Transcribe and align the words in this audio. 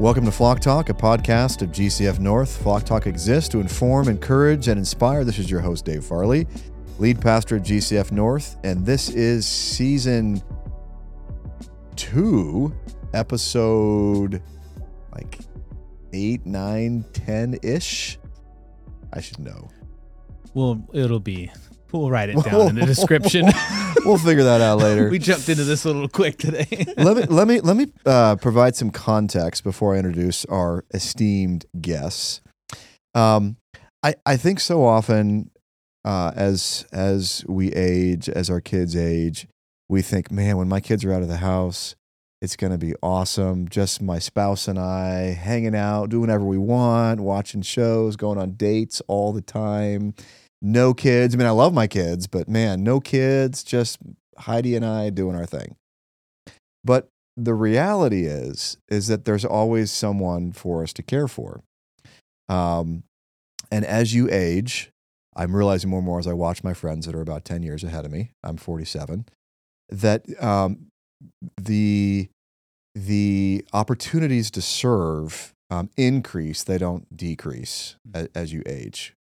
Welcome 0.00 0.24
to 0.24 0.32
Flock 0.32 0.60
Talk, 0.60 0.88
a 0.88 0.94
podcast 0.94 1.62
of 1.62 1.70
GCF 1.70 2.18
North. 2.18 2.60
Flock 2.62 2.84
Talk 2.84 3.06
exists 3.06 3.48
to 3.50 3.60
inform, 3.60 4.08
encourage, 4.08 4.68
and 4.68 4.78
inspire. 4.78 5.22
This 5.22 5.38
is 5.38 5.50
your 5.50 5.60
host, 5.60 5.84
Dave 5.84 6.04
Farley, 6.04 6.46
lead 6.98 7.20
pastor 7.20 7.56
of 7.56 7.62
GCF 7.62 8.10
North, 8.10 8.56
and 8.64 8.84
this 8.84 9.10
is 9.10 9.46
season 9.46 10.42
two, 11.94 12.74
episode 13.14 14.42
like 15.12 15.38
eight, 16.12 16.44
nine, 16.46 17.04
ten 17.12 17.56
ish. 17.62 18.18
I 19.12 19.20
should 19.20 19.38
know. 19.38 19.70
Well, 20.54 20.84
it'll 20.92 21.20
be. 21.20 21.52
We'll 21.92 22.10
write 22.10 22.30
it 22.30 22.42
down 22.44 22.70
in 22.70 22.74
the 22.76 22.86
description. 22.86 23.46
we'll 24.04 24.18
figure 24.18 24.44
that 24.44 24.60
out 24.60 24.78
later. 24.78 25.08
we 25.10 25.18
jumped 25.18 25.48
into 25.48 25.64
this 25.64 25.84
a 25.84 25.88
little 25.88 26.08
quick 26.08 26.38
today. 26.38 26.66
let 26.96 27.16
me 27.16 27.22
let 27.24 27.48
me 27.48 27.60
let 27.60 27.76
me 27.76 27.92
uh, 28.06 28.36
provide 28.36 28.76
some 28.76 28.90
context 28.90 29.64
before 29.64 29.94
I 29.94 29.98
introduce 29.98 30.44
our 30.46 30.84
esteemed 30.92 31.66
guests. 31.80 32.40
Um, 33.14 33.56
I 34.02 34.14
I 34.26 34.36
think 34.36 34.60
so 34.60 34.84
often 34.84 35.50
uh, 36.04 36.32
as 36.34 36.86
as 36.92 37.44
we 37.48 37.72
age, 37.72 38.28
as 38.28 38.50
our 38.50 38.60
kids 38.60 38.96
age, 38.96 39.46
we 39.88 40.02
think, 40.02 40.30
man, 40.30 40.56
when 40.56 40.68
my 40.68 40.80
kids 40.80 41.04
are 41.04 41.12
out 41.12 41.22
of 41.22 41.28
the 41.28 41.38
house, 41.38 41.94
it's 42.40 42.56
going 42.56 42.72
to 42.72 42.78
be 42.78 42.94
awesome. 43.02 43.68
Just 43.68 44.02
my 44.02 44.18
spouse 44.18 44.66
and 44.66 44.78
I 44.78 45.32
hanging 45.32 45.76
out, 45.76 46.10
doing 46.10 46.22
whatever 46.22 46.44
we 46.44 46.58
want, 46.58 47.20
watching 47.20 47.62
shows, 47.62 48.16
going 48.16 48.38
on 48.38 48.52
dates 48.52 49.00
all 49.06 49.32
the 49.32 49.42
time. 49.42 50.14
No 50.64 50.94
kids. 50.94 51.34
I 51.34 51.38
mean, 51.38 51.46
I 51.48 51.50
love 51.50 51.74
my 51.74 51.88
kids, 51.88 52.28
but 52.28 52.48
man, 52.48 52.84
no 52.84 53.00
kids, 53.00 53.64
just 53.64 53.98
Heidi 54.38 54.76
and 54.76 54.86
I 54.86 55.10
doing 55.10 55.34
our 55.34 55.44
thing. 55.44 55.74
But 56.84 57.08
the 57.36 57.54
reality 57.54 58.26
is, 58.26 58.76
is 58.88 59.08
that 59.08 59.24
there's 59.24 59.44
always 59.44 59.90
someone 59.90 60.52
for 60.52 60.82
us 60.82 60.92
to 60.94 61.02
care 61.02 61.26
for. 61.26 61.62
Um, 62.48 63.02
and 63.72 63.84
as 63.84 64.14
you 64.14 64.28
age, 64.30 64.90
I'm 65.34 65.56
realizing 65.56 65.90
more 65.90 65.98
and 65.98 66.06
more 66.06 66.18
as 66.18 66.26
I 66.26 66.32
watch 66.32 66.62
my 66.62 66.74
friends 66.74 67.06
that 67.06 67.14
are 67.14 67.20
about 67.20 67.44
10 67.44 67.62
years 67.62 67.82
ahead 67.82 68.04
of 68.04 68.12
me. 68.12 68.30
I'm 68.44 68.56
47. 68.56 69.26
That 69.88 70.24
um, 70.42 70.86
the 71.60 72.28
the 72.94 73.64
opportunities 73.72 74.50
to 74.50 74.62
serve 74.62 75.54
um, 75.70 75.90
increase; 75.96 76.62
they 76.62 76.78
don't 76.78 77.16
decrease 77.16 77.96
as, 78.14 78.28
as 78.34 78.52
you 78.52 78.62
age, 78.66 79.14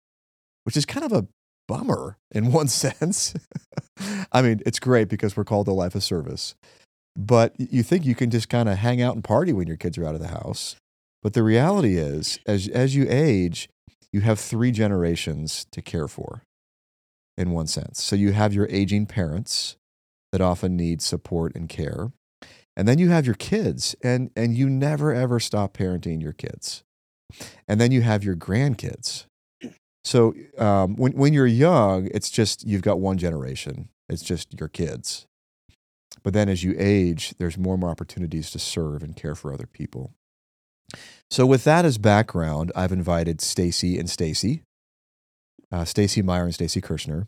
which 0.64 0.76
is 0.76 0.86
kind 0.86 1.06
of 1.06 1.12
a 1.12 1.28
bummer 1.72 2.18
in 2.32 2.52
one 2.52 2.68
sense. 2.84 3.34
I 4.32 4.42
mean, 4.42 4.62
it's 4.66 4.80
great 4.80 5.08
because 5.08 5.38
we're 5.38 5.46
called 5.46 5.70
a 5.70 5.74
life 5.74 5.96
of 5.96 6.04
service, 6.04 6.56
but 7.16 7.56
you 7.58 7.82
think 7.82 8.06
you 8.06 8.16
can 8.16 8.30
just 8.30 8.50
kind 8.50 8.68
of 8.68 8.78
hang 8.78 9.02
out 9.02 9.16
and 9.16 9.24
party 9.24 9.54
when 9.54 9.68
your 9.68 9.78
kids 9.78 9.98
are 9.98 10.06
out 10.06 10.16
of 10.16 10.22
the 10.22 10.28
house. 10.28 10.76
But 11.24 11.34
the 11.34 11.44
reality 11.44 11.98
is, 11.98 12.40
as 12.46 12.68
as 12.68 12.96
you 12.96 13.06
age, 13.08 13.70
you 14.12 14.22
have 14.22 14.40
three 14.40 14.72
generations 14.72 15.66
to 15.72 15.82
care 15.82 16.08
for 16.08 16.42
in 17.38 17.52
one 17.52 17.68
sense. 17.68 18.04
So 18.04 18.16
you 18.16 18.34
have 18.34 18.54
your 18.54 18.68
aging 18.70 19.06
parents 19.06 19.78
that 20.32 20.42
often 20.42 20.76
need 20.76 21.02
support 21.02 21.56
and 21.56 21.70
care. 21.70 22.12
And 22.76 22.88
then 22.88 22.98
you 22.98 23.10
have 23.10 23.26
your 23.26 23.36
kids 23.36 23.96
and 24.04 24.32
and 24.36 24.58
you 24.58 24.70
never 24.70 25.14
ever 25.14 25.40
stop 25.40 25.74
parenting 25.78 26.22
your 26.22 26.34
kids. 26.34 26.84
And 27.68 27.80
then 27.80 27.92
you 27.92 28.02
have 28.02 28.24
your 28.24 28.36
grandkids. 28.36 29.26
So 30.04 30.34
um, 30.58 30.96
when 30.96 31.14
when 31.14 31.34
you're 31.34 31.48
young, 31.48 32.10
it's 32.14 32.30
just 32.30 32.66
you've 32.66 32.82
got 32.82 33.00
one 33.00 33.18
generation. 33.18 33.90
It's 34.10 34.24
just 34.24 34.60
your 34.60 34.70
kids. 34.70 35.28
But 36.24 36.34
then 36.34 36.50
as 36.50 36.64
you 36.64 36.76
age, 36.78 37.34
there's 37.38 37.58
more 37.58 37.76
and 37.76 37.82
more 37.82 37.90
opportunities 37.90 38.52
to 38.52 38.60
serve 38.60 39.04
and 39.04 39.16
care 39.16 39.36
for 39.36 39.54
other 39.54 39.68
people. 39.68 40.14
So 41.30 41.46
with 41.46 41.64
that 41.64 41.86
as 41.86 41.98
background, 41.98 42.72
I've 42.76 42.92
invited 42.92 43.40
Stacy 43.40 43.98
and 43.98 44.10
Stacy, 44.10 44.64
uh, 45.72 45.86
Stacy 45.86 46.22
Meyer 46.22 46.44
and 46.44 46.54
Stacy 46.54 46.82
Kershinar, 46.82 47.28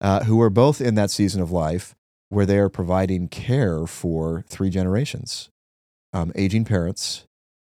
uh, 0.00 0.24
who 0.24 0.40
are 0.40 0.50
both 0.50 0.80
in 0.80 0.96
that 0.96 1.10
season 1.10 1.40
of 1.40 1.52
life 1.52 1.94
where 2.28 2.46
they 2.46 2.58
are 2.58 2.68
providing 2.68 3.28
care 3.28 3.86
for 3.86 4.44
three 4.48 4.70
generations, 4.70 5.50
um, 6.12 6.32
aging 6.34 6.64
parents 6.64 7.24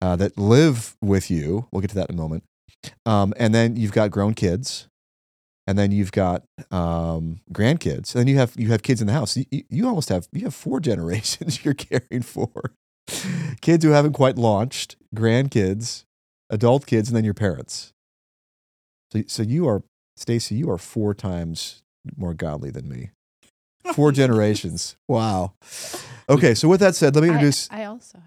uh, 0.00 0.14
that 0.16 0.38
live 0.38 0.96
with 1.02 1.30
you. 1.30 1.66
We'll 1.72 1.80
get 1.80 1.90
to 1.90 1.96
that 1.96 2.08
in 2.08 2.14
a 2.14 2.22
moment. 2.22 2.44
Um, 3.06 3.34
and 3.36 3.54
then 3.54 3.76
you've 3.76 3.92
got 3.92 4.10
grown 4.10 4.34
kids, 4.34 4.88
and 5.66 5.78
then 5.78 5.92
you've 5.92 6.12
got 6.12 6.44
um, 6.70 7.40
grandkids, 7.52 8.14
and 8.14 8.20
then 8.20 8.26
you 8.26 8.36
have 8.36 8.52
you 8.56 8.68
have 8.68 8.82
kids 8.82 9.00
in 9.00 9.06
the 9.06 9.12
house. 9.12 9.36
You, 9.36 9.64
you 9.68 9.86
almost 9.86 10.08
have 10.08 10.28
you 10.32 10.44
have 10.44 10.54
four 10.54 10.80
generations 10.90 11.64
you're 11.64 11.74
caring 11.74 12.22
for 12.22 12.72
kids 13.60 13.84
who 13.84 13.90
haven't 13.90 14.12
quite 14.12 14.36
launched, 14.36 14.96
grandkids, 15.14 16.04
adult 16.50 16.86
kids, 16.86 17.08
and 17.08 17.16
then 17.16 17.24
your 17.24 17.34
parents. 17.34 17.92
So, 19.12 19.22
so 19.26 19.42
you 19.42 19.68
are, 19.68 19.82
Stacy, 20.16 20.54
you 20.54 20.70
are 20.70 20.78
four 20.78 21.14
times 21.14 21.82
more 22.16 22.34
godly 22.34 22.70
than 22.70 22.88
me. 22.88 23.10
Four 23.94 24.12
generations. 24.22 24.96
Wow. 25.08 25.54
Okay, 26.26 26.54
so 26.54 26.68
with 26.68 26.80
that 26.80 26.94
said, 26.94 27.14
let 27.14 27.20
me 27.20 27.28
introduce. 27.28 27.70
I, 27.70 27.82
I 27.82 27.84
also. 27.84 28.18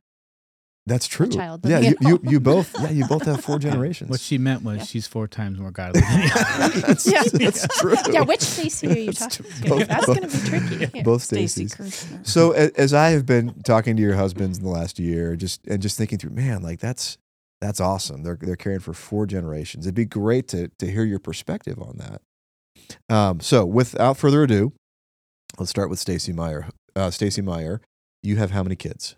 That's 0.88 1.06
true. 1.06 1.28
child 1.28 1.62
yeah, 1.66 1.80
you, 1.80 1.96
you. 2.00 2.08
you 2.10 2.20
you 2.32 2.40
both 2.52 2.74
yeah 2.82 2.90
you 2.92 3.06
both 3.06 3.24
have 3.26 3.44
four 3.44 3.60
generations. 3.68 4.10
what 4.10 4.20
she 4.22 4.38
meant 4.38 4.64
was 4.64 4.78
Yeah. 4.78 4.84
she's 4.86 5.06
four 5.06 5.28
times 5.28 5.60
more 5.60 5.70
godly 5.72 6.02
that's, 6.82 7.06
Yeah. 7.12 7.24
that's 7.32 7.68
true. 7.80 7.96
Yeah, 8.10 8.22
which 8.22 8.42
Stacy 8.42 8.88
are 8.88 8.98
you 8.98 9.06
That's 9.12 9.38
talking 9.38 9.52
true. 9.52 9.62
to? 9.64 9.70
Both- 9.70 9.88
That's 9.88 10.06
going 10.06 10.22
to 10.22 10.28
be 10.28 10.48
tricky. 10.50 10.86
Here. 10.94 11.04
Both 11.04 11.24
Stacy 11.24 11.66
Stacys. 11.66 12.26
So 12.26 12.52
as 12.54 12.94
I 12.94 13.10
have 13.10 13.26
been 13.26 13.54
talking 13.64 13.96
to 13.98 14.02
your 14.02 14.16
husbands 14.16 14.58
in 14.58 14.64
the 14.64 14.70
last 14.72 14.98
year, 14.98 15.36
just 15.36 15.66
and 15.68 15.82
just 15.82 15.98
thinking 15.98 16.18
through, 16.18 16.32
man, 16.32 16.62
like 16.64 16.80
that's 16.80 17.18
that's 17.60 17.82
awesome. 17.82 18.24
They're 18.24 18.38
they're 18.40 18.56
caring 18.56 18.80
for 18.80 18.94
four 18.94 19.26
generations. 19.26 19.86
It'd 19.86 19.96
be 19.96 20.06
great 20.06 20.48
to 20.50 20.70
to 20.80 20.90
hear 20.90 21.04
your 21.04 21.20
perspective 21.20 21.80
on 21.82 21.98
that. 21.98 22.22
Um, 23.14 23.40
so 23.42 23.66
without 23.66 24.16
further 24.18 24.44
ado, 24.44 24.72
let's 25.60 25.70
start 25.70 25.90
with 25.90 26.00
Stacy 26.00 26.32
Meyer. 26.32 26.70
Uh, 26.96 27.12
Stacy 27.12 27.42
Meyer, 27.42 27.82
you 28.24 28.38
have 28.38 28.52
how 28.52 28.64
many 28.64 28.76
kids? 28.76 29.16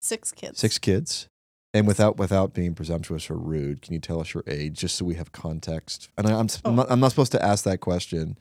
Six 0.00 0.32
kids. 0.32 0.58
Six 0.58 0.78
kids. 0.78 1.26
And 1.72 1.86
without 1.86 2.16
without 2.16 2.52
being 2.52 2.74
presumptuous 2.74 3.30
or 3.30 3.36
rude, 3.36 3.80
can 3.82 3.94
you 3.94 4.00
tell 4.00 4.20
us 4.20 4.34
your 4.34 4.42
age 4.46 4.78
just 4.78 4.96
so 4.96 5.04
we 5.04 5.14
have 5.14 5.30
context? 5.32 6.08
And 6.18 6.26
I, 6.26 6.32
I'm 6.38 6.46
s- 6.46 6.60
I'm 6.64 6.72
Oh. 6.72 6.76
not, 6.76 6.90
I'm 6.90 6.98
not 7.00 7.10
supposed 7.10 7.32
to 7.32 7.44
ask 7.44 7.64
that 7.64 7.78
question, 7.80 8.36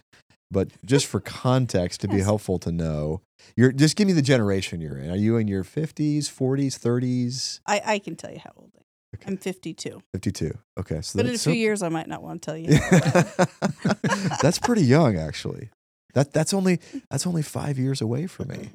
but 0.50 0.70
just 0.84 1.06
for 1.06 1.20
context 1.20 2.02
to 2.02 2.08
be 2.08 2.22
helpful 2.22 2.58
to 2.60 2.72
know, 2.72 3.22
you're 3.56 3.72
just 3.72 3.96
give 3.98 4.08
me 4.08 4.14
the 4.14 4.24
generation 4.24 4.82
you're 4.82 4.98
in. 4.98 5.12
Are 5.12 5.16
you 5.16 5.38
in 5.38 5.48
your 5.48 5.64
50s, 5.64 6.22
40s, 6.24 6.80
30s? 6.80 7.60
I, 7.68 7.82
I 7.86 8.00
can 8.00 8.16
tell 8.16 8.32
you 8.32 8.40
how 8.40 8.52
old 8.58 8.72
I 8.76 8.80
am. 8.80 8.84
Okay. 9.16 9.26
I'm 9.28 9.38
52. 9.38 10.02
52. 10.14 10.58
Okay, 10.80 11.02
so 11.02 11.18
But 11.18 11.26
in 11.28 11.36
a 11.36 11.38
few 11.38 11.38
so- 11.38 11.50
years, 11.52 11.84
I 11.84 11.90
might 11.90 12.08
not 12.08 12.24
want 12.24 12.42
to 12.42 12.46
tell 12.48 12.58
you. 12.58 12.70
that's 14.42 14.60
pretty 14.60 14.84
young, 14.84 15.18
actually. 15.18 15.70
That 16.14 16.34
that's 16.34 16.54
only 16.54 16.80
that's 17.12 17.28
only 17.28 17.42
five 17.44 17.78
years 17.78 18.02
away 18.02 18.26
from 18.28 18.48
me. 18.50 18.70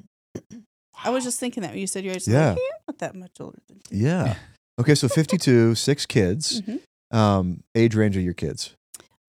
I 1.03 1.09
was 1.09 1.23
just 1.23 1.39
thinking 1.39 1.61
that 1.63 1.71
when 1.71 1.79
you 1.79 1.87
said 1.87 2.03
your 2.03 2.13
age. 2.15 2.27
Yeah. 2.27 2.49
Like, 2.51 2.57
I'm 2.59 2.83
not 2.87 2.97
that 2.99 3.15
much 3.15 3.31
older 3.39 3.59
than 3.67 3.81
you. 3.89 4.05
Yeah. 4.07 4.35
Okay, 4.79 4.95
so 4.95 5.07
52, 5.07 5.75
six 5.75 6.05
kids. 6.05 6.61
Mhm. 6.67 6.79
Um, 7.11 7.63
age 7.75 7.95
range 7.95 8.17
of 8.17 8.23
your 8.23 8.33
kids, 8.33 8.75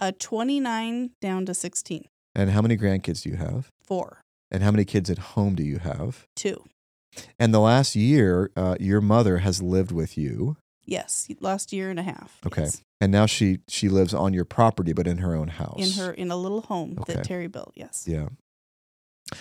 Uh, 0.01 0.11
29 0.19 1.11
down 1.21 1.45
to 1.47 1.55
16. 1.55 2.07
and 2.35 2.51
how 2.51 2.63
many 2.63 2.77
grandkids 2.77 3.23
do 3.23 3.29
you 3.29 3.37
have? 3.37 3.71
Four. 3.83 4.21
And 4.51 4.63
how 4.63 4.71
many 4.71 4.85
kids 4.85 5.11
at 5.11 5.19
home 5.19 5.55
do 5.55 5.63
you 5.63 5.79
have? 5.79 6.27
Two. 6.35 6.65
And 7.39 7.53
the 7.55 7.61
last 7.61 7.95
year, 7.95 8.51
uh, 8.57 8.77
your 8.81 9.01
mother 9.01 9.39
has 9.39 9.63
lived 9.63 9.93
with 9.93 10.17
you, 10.19 10.57
Yes. 10.89 11.29
Last 11.41 11.73
year 11.73 11.91
and 11.91 11.99
a 11.99 12.03
half. 12.05 12.39
Okay. 12.47 12.63
yes. 12.63 12.81
and 13.01 13.11
now 13.13 13.27
she 13.27 13.59
she 13.69 13.89
lives 13.89 14.15
on 14.15 14.33
your 14.33 14.45
property, 14.47 14.93
but 14.93 15.07
in 15.07 15.19
her 15.19 15.35
own 15.35 15.49
house. 15.49 15.79
In 15.79 15.91
her 16.03 16.13
in 16.13 16.31
a 16.31 16.37
little 16.37 16.63
home 16.63 16.97
Okay. 17.01 17.15
that 17.15 17.25
Terry 17.25 17.47
built. 17.49 17.73
Yes. 17.77 18.05
yeah. 18.07 18.29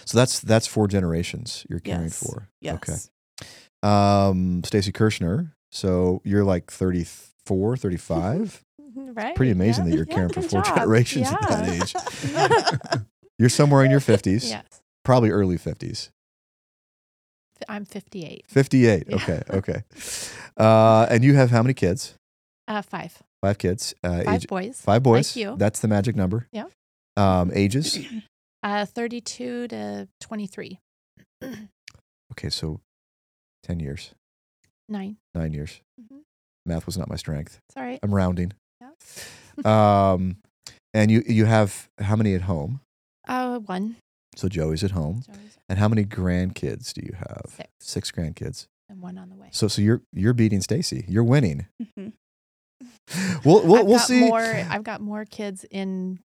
So 0.06 0.18
that's 0.18 0.40
that's 0.40 0.66
four 0.68 0.88
generations 0.88 1.66
you're 1.70 1.80
caring 1.80 2.04
Yes. 2.04 2.20
for. 2.24 2.50
Yes. 2.62 2.76
Okay. 2.76 3.48
Um, 3.84 4.64
Stacy 4.64 4.92
Kershinar. 4.92 5.52
So 5.72 6.22
you're 6.24 6.44
like 6.44 6.72
34, 6.72 7.78
35. 7.78 8.62
Right. 8.98 9.36
Pretty 9.36 9.52
amazing 9.52 9.86
yeah. 9.86 9.92
that 9.92 9.96
you're 9.98 10.06
Yeah, 10.10 10.16
caring 10.16 10.30
for 10.30 10.42
four 10.42 10.62
job. 10.64 10.76
generations 10.78 11.28
at 11.28 11.42
that 11.50 11.70
age. 11.70 13.02
You're 13.40 13.50
somewhere 13.50 13.84
in 13.84 13.92
your 13.92 14.00
50s, 14.00 14.50
yes. 14.50 14.64
probably 15.04 15.30
early 15.32 15.58
50s. 15.58 16.10
I'm 17.68 17.84
58. 17.86 18.46
58. 18.48 19.04
Yeah. 19.08 19.16
Okay. 19.16 19.42
Okay. 19.50 19.84
Uh, 20.58 21.08
and 21.10 21.24
you 21.26 21.36
have 21.36 21.52
how 21.52 21.62
many 21.62 21.74
kids? 21.74 22.16
Uh, 22.68 22.82
five. 22.82 23.22
Five 23.42 23.58
kids. 23.58 23.94
Uh, 24.04 24.24
Five 24.24 24.36
age, 24.44 24.48
boys. 24.48 24.82
five 24.82 25.04
boys. 25.04 25.36
Like 25.36 25.44
you. 25.46 25.56
That's 25.58 25.80
the 25.82 25.88
magic 25.90 26.16
number. 26.16 26.48
Yeah. 26.54 26.66
Um, 27.18 27.52
ages. 27.54 28.00
Uh, 28.66 28.84
32 28.86 29.68
to 29.68 30.08
23. 30.22 30.80
Okay, 32.32 32.50
so 32.50 32.82
10 33.64 33.80
years, 33.80 34.12
Nine. 34.90 35.18
nine 35.36 35.54
years. 35.54 35.80
Mhm. 36.02 36.22
Math 36.66 36.86
was 36.88 36.98
not 36.98 37.08
my 37.08 37.16
strength. 37.16 37.60
It's 37.70 37.78
all 37.78 37.84
right. 37.84 38.00
I'm 38.04 38.14
rounding. 38.14 38.52
Yeah. 38.82 38.90
Um, 40.12 40.38
and 40.94 41.10
you 41.12 41.24
you 41.28 41.46
have 41.46 41.88
how 42.00 42.16
many 42.18 42.34
at 42.36 42.42
home? 42.42 42.82
Uh, 43.28 43.60
one. 43.60 43.96
So 44.36 44.50
Joey's 44.50 44.84
at 44.84 44.92
home. 44.92 45.22
Joey's 45.26 45.58
And 45.70 45.80
how 45.80 45.88
many 45.88 46.04
grandkids 46.04 46.92
do 46.94 47.02
you 47.06 47.14
have? 47.16 47.46
Six. 47.56 47.70
Six 47.80 48.12
grandkids. 48.12 48.68
And 48.90 49.00
one 49.02 49.18
on 49.18 49.30
the 49.30 49.36
way. 49.36 49.48
So 49.52 49.68
so 49.70 49.82
you're 49.82 50.02
you're 50.12 50.34
beating 50.34 50.62
Stacy. 50.62 51.06
You're 51.08 51.24
winning. 51.24 51.68
Mhm. 51.98 52.12
We'll 53.46 53.66
we'll, 53.66 53.78
I've 53.82 53.86
we'll 53.86 54.00
see. 54.00 54.20
more. 54.28 54.42
I've 54.42 54.84
got 54.84 55.00
more 55.00 55.24
kids 55.24 55.64
in 55.72 56.20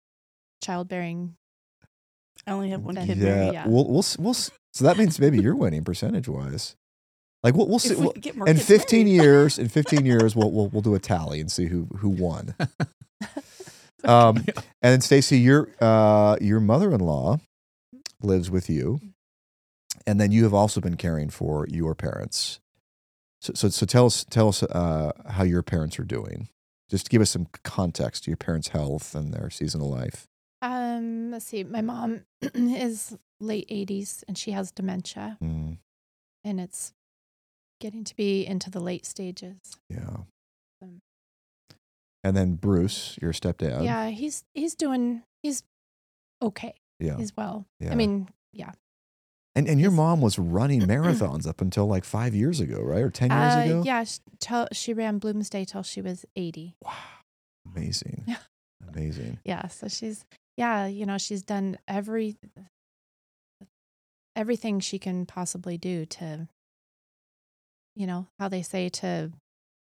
childbearing. 0.63 1.35
I 2.49 2.53
only 2.53 2.69
have 2.71 2.83
one 2.83 2.95
kid. 2.95 3.17
yeah, 3.17 3.35
married. 3.35 3.53
yeah. 3.53 3.67
we'll 3.67 3.85
we'll 3.87 4.05
we'll. 4.17 4.33
So 4.33 4.83
that 4.85 4.97
means 4.97 5.19
maybe 5.19 5.39
you're 5.41 5.55
winning 5.55 5.83
percentage 5.83 6.27
wise. 6.27 6.75
Like 7.43 7.55
we'll 7.55 7.67
we'll 7.67 7.79
see. 7.79 7.95
We 7.95 8.01
we'll- 8.01 8.13
get 8.13 8.35
more 8.35 8.47
in 8.47 8.55
kids 8.55 8.67
15 8.67 9.05
married. 9.05 9.15
years, 9.15 9.59
in 9.59 9.67
15 9.69 10.05
years, 10.05 10.35
we'll, 10.35 10.51
we'll 10.51 10.67
we'll 10.69 10.81
do 10.81 10.95
a 10.95 10.99
tally 10.99 11.39
and 11.39 11.51
see 11.51 11.67
who 11.67 11.87
who 11.97 12.09
won. 12.09 12.55
Um, 14.05 14.37
and 14.47 14.93
then 14.93 15.01
Stacy, 15.01 15.37
your 15.39 15.67
uh, 15.81 16.37
your 16.39 16.61
mother-in-law 16.61 17.37
lives 18.23 18.49
with 18.49 18.69
you, 18.69 19.01
and 20.07 20.21
then 20.21 20.31
you 20.31 20.43
have 20.45 20.53
also 20.53 20.79
been 20.79 20.95
caring 20.95 21.29
for 21.29 21.67
your 21.67 21.95
parents. 21.95 22.61
So 23.41 23.51
so, 23.55 23.67
so 23.67 23.85
tell 23.85 24.05
us 24.05 24.23
tell 24.29 24.47
us 24.47 24.63
uh, 24.63 25.11
how 25.31 25.43
your 25.43 25.61
parents 25.63 25.99
are 25.99 26.05
doing. 26.05 26.47
Just 26.89 27.09
give 27.09 27.21
us 27.21 27.31
some 27.31 27.47
context 27.65 28.23
to 28.23 28.31
your 28.31 28.37
parents' 28.37 28.69
health 28.69 29.13
and 29.13 29.33
their 29.33 29.49
seasonal 29.49 29.89
life. 29.89 30.28
Um, 30.99 31.31
let's 31.31 31.45
see. 31.45 31.63
My 31.63 31.81
mom 31.81 32.21
is 32.53 33.17
late 33.39 33.67
80s 33.69 34.23
and 34.27 34.37
she 34.37 34.51
has 34.51 34.71
dementia, 34.71 35.37
Mm, 35.41 35.77
and 36.43 36.59
it's 36.59 36.93
getting 37.79 38.03
to 38.03 38.15
be 38.15 38.45
into 38.45 38.69
the 38.69 38.79
late 38.81 39.05
stages. 39.05 39.57
yeah. 39.89 40.17
Um, 40.81 40.99
And 42.23 42.35
then 42.35 42.55
Bruce, 42.55 43.17
your 43.21 43.31
stepdad. 43.33 43.83
yeah, 43.83 44.09
he's 44.09 44.43
he's 44.53 44.75
doing 44.75 45.23
he's 45.41 45.63
okay. 46.41 46.73
Yeah. 46.99 47.15
He's 47.17 47.31
well. 47.37 47.65
yeah. 47.79 47.91
I 47.91 47.95
mean, 47.95 48.27
yeah. 48.51 48.71
and 49.55 49.67
and 49.69 49.79
your 49.79 49.91
he's- 49.91 49.97
mom 49.97 50.19
was 50.21 50.37
running 50.37 50.81
marathons 50.95 51.47
up 51.47 51.61
until 51.61 51.87
like 51.87 52.03
five 52.03 52.35
years 52.35 52.59
ago, 52.59 52.81
right, 52.81 53.01
or 53.01 53.09
ten 53.09 53.31
years 53.31 53.55
Uh, 53.55 53.59
ago. 53.59 53.83
yeah, 53.85 54.03
she, 54.03 54.19
till, 54.39 54.67
she 54.73 54.93
ran 54.93 55.19
Bloomsday 55.19 55.65
till 55.65 55.83
she 55.83 56.01
was 56.01 56.25
80. 56.35 56.75
Wow. 56.83 56.91
Amazing. 57.73 58.23
Yeah. 58.27 58.37
Amazing. 58.93 59.39
Yeah, 59.45 59.67
so 59.67 59.87
she's 59.87 60.25
yeah, 60.59 60.85
you 60.87 61.05
know, 61.05 61.17
she's 61.17 61.41
done 61.41 61.77
every 61.87 62.37
everything 64.35 64.79
she 64.79 64.99
can 64.99 65.25
possibly 65.25 65.77
do 65.77 66.05
to 66.05 66.47
you 67.95 68.07
know, 68.07 68.27
how 68.39 68.47
they 68.47 68.61
say 68.61 68.87
to 68.87 69.31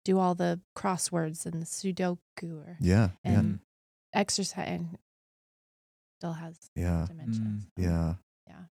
do 0.04 0.18
all 0.18 0.34
the 0.34 0.60
crosswords 0.76 1.46
and 1.46 1.62
the 1.62 1.66
sudoku 1.66 2.18
or 2.66 2.78
Yeah. 2.80 3.10
Yeah. 3.24 3.32
and 3.40 3.60
exercise 4.14 4.68
and 4.68 4.98
still 6.20 6.34
has 6.34 6.58
Yeah. 6.76 7.06
dementia. 7.08 7.42
Mm. 7.42 7.62
so, 7.62 7.68
Yeah. 7.78 8.16
Yeah. 8.48 8.64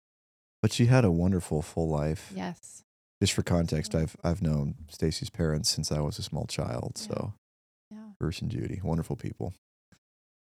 But 0.61 0.71
she 0.73 0.87
had 0.87 1.05
a 1.05 1.11
wonderful 1.11 1.61
full 1.61 1.87
life. 1.87 2.31
Yes. 2.35 2.83
Just 3.21 3.33
for 3.33 3.43
context, 3.43 3.93
I've 3.93 4.15
I've 4.23 4.41
known 4.41 4.75
Stacy's 4.89 5.29
parents 5.29 5.69
since 5.69 5.91
I 5.91 5.99
was 5.99 6.17
a 6.17 6.23
small 6.23 6.45
child. 6.47 6.93
Yeah. 6.97 7.07
So 7.07 7.33
Yeah. 7.91 8.09
Bruce 8.19 8.41
and 8.41 8.49
Judy, 8.49 8.81
wonderful 8.83 9.15
people. 9.17 9.53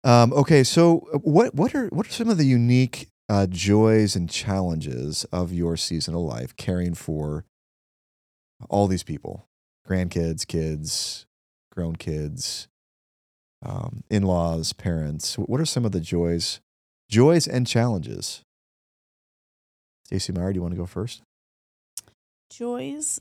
Um, 0.03 0.33
okay, 0.33 0.65
so 0.65 1.07
uh, 1.13 1.19
what 1.19 1.55
what 1.55 1.75
are 1.75 1.89
what 1.89 2.07
are 2.07 2.13
some 2.13 2.31
of 2.31 2.39
the 2.39 2.47
unique 2.47 3.09
uh, 3.29 3.47
joys 3.47 4.17
and 4.17 4.29
challenges 4.31 5.25
of 5.33 5.53
your 5.53 5.77
seasonal 5.77 6.25
life, 6.27 6.57
caring 6.57 6.95
for 6.95 7.45
all 8.69 8.87
these 8.87 9.03
people, 9.03 9.47
grandkids, 9.87 10.47
kids, 10.47 11.27
grown 11.73 11.97
kids, 11.97 12.69
um, 13.65 14.03
in-laws, 14.11 14.73
parents? 14.73 15.37
What 15.37 15.61
are 15.61 15.67
some 15.67 15.85
of 15.85 15.93
the 15.93 16.01
joys, 16.01 16.61
joys 17.09 17.47
and 17.47 17.67
challenges? 17.67 18.43
Stacy 20.07 20.33
Meyer, 20.33 20.53
do 20.53 20.57
you 20.57 20.63
want 20.63 20.73
to 20.75 20.79
go 20.81 20.87
first? 20.87 21.23
joys. 22.51 23.21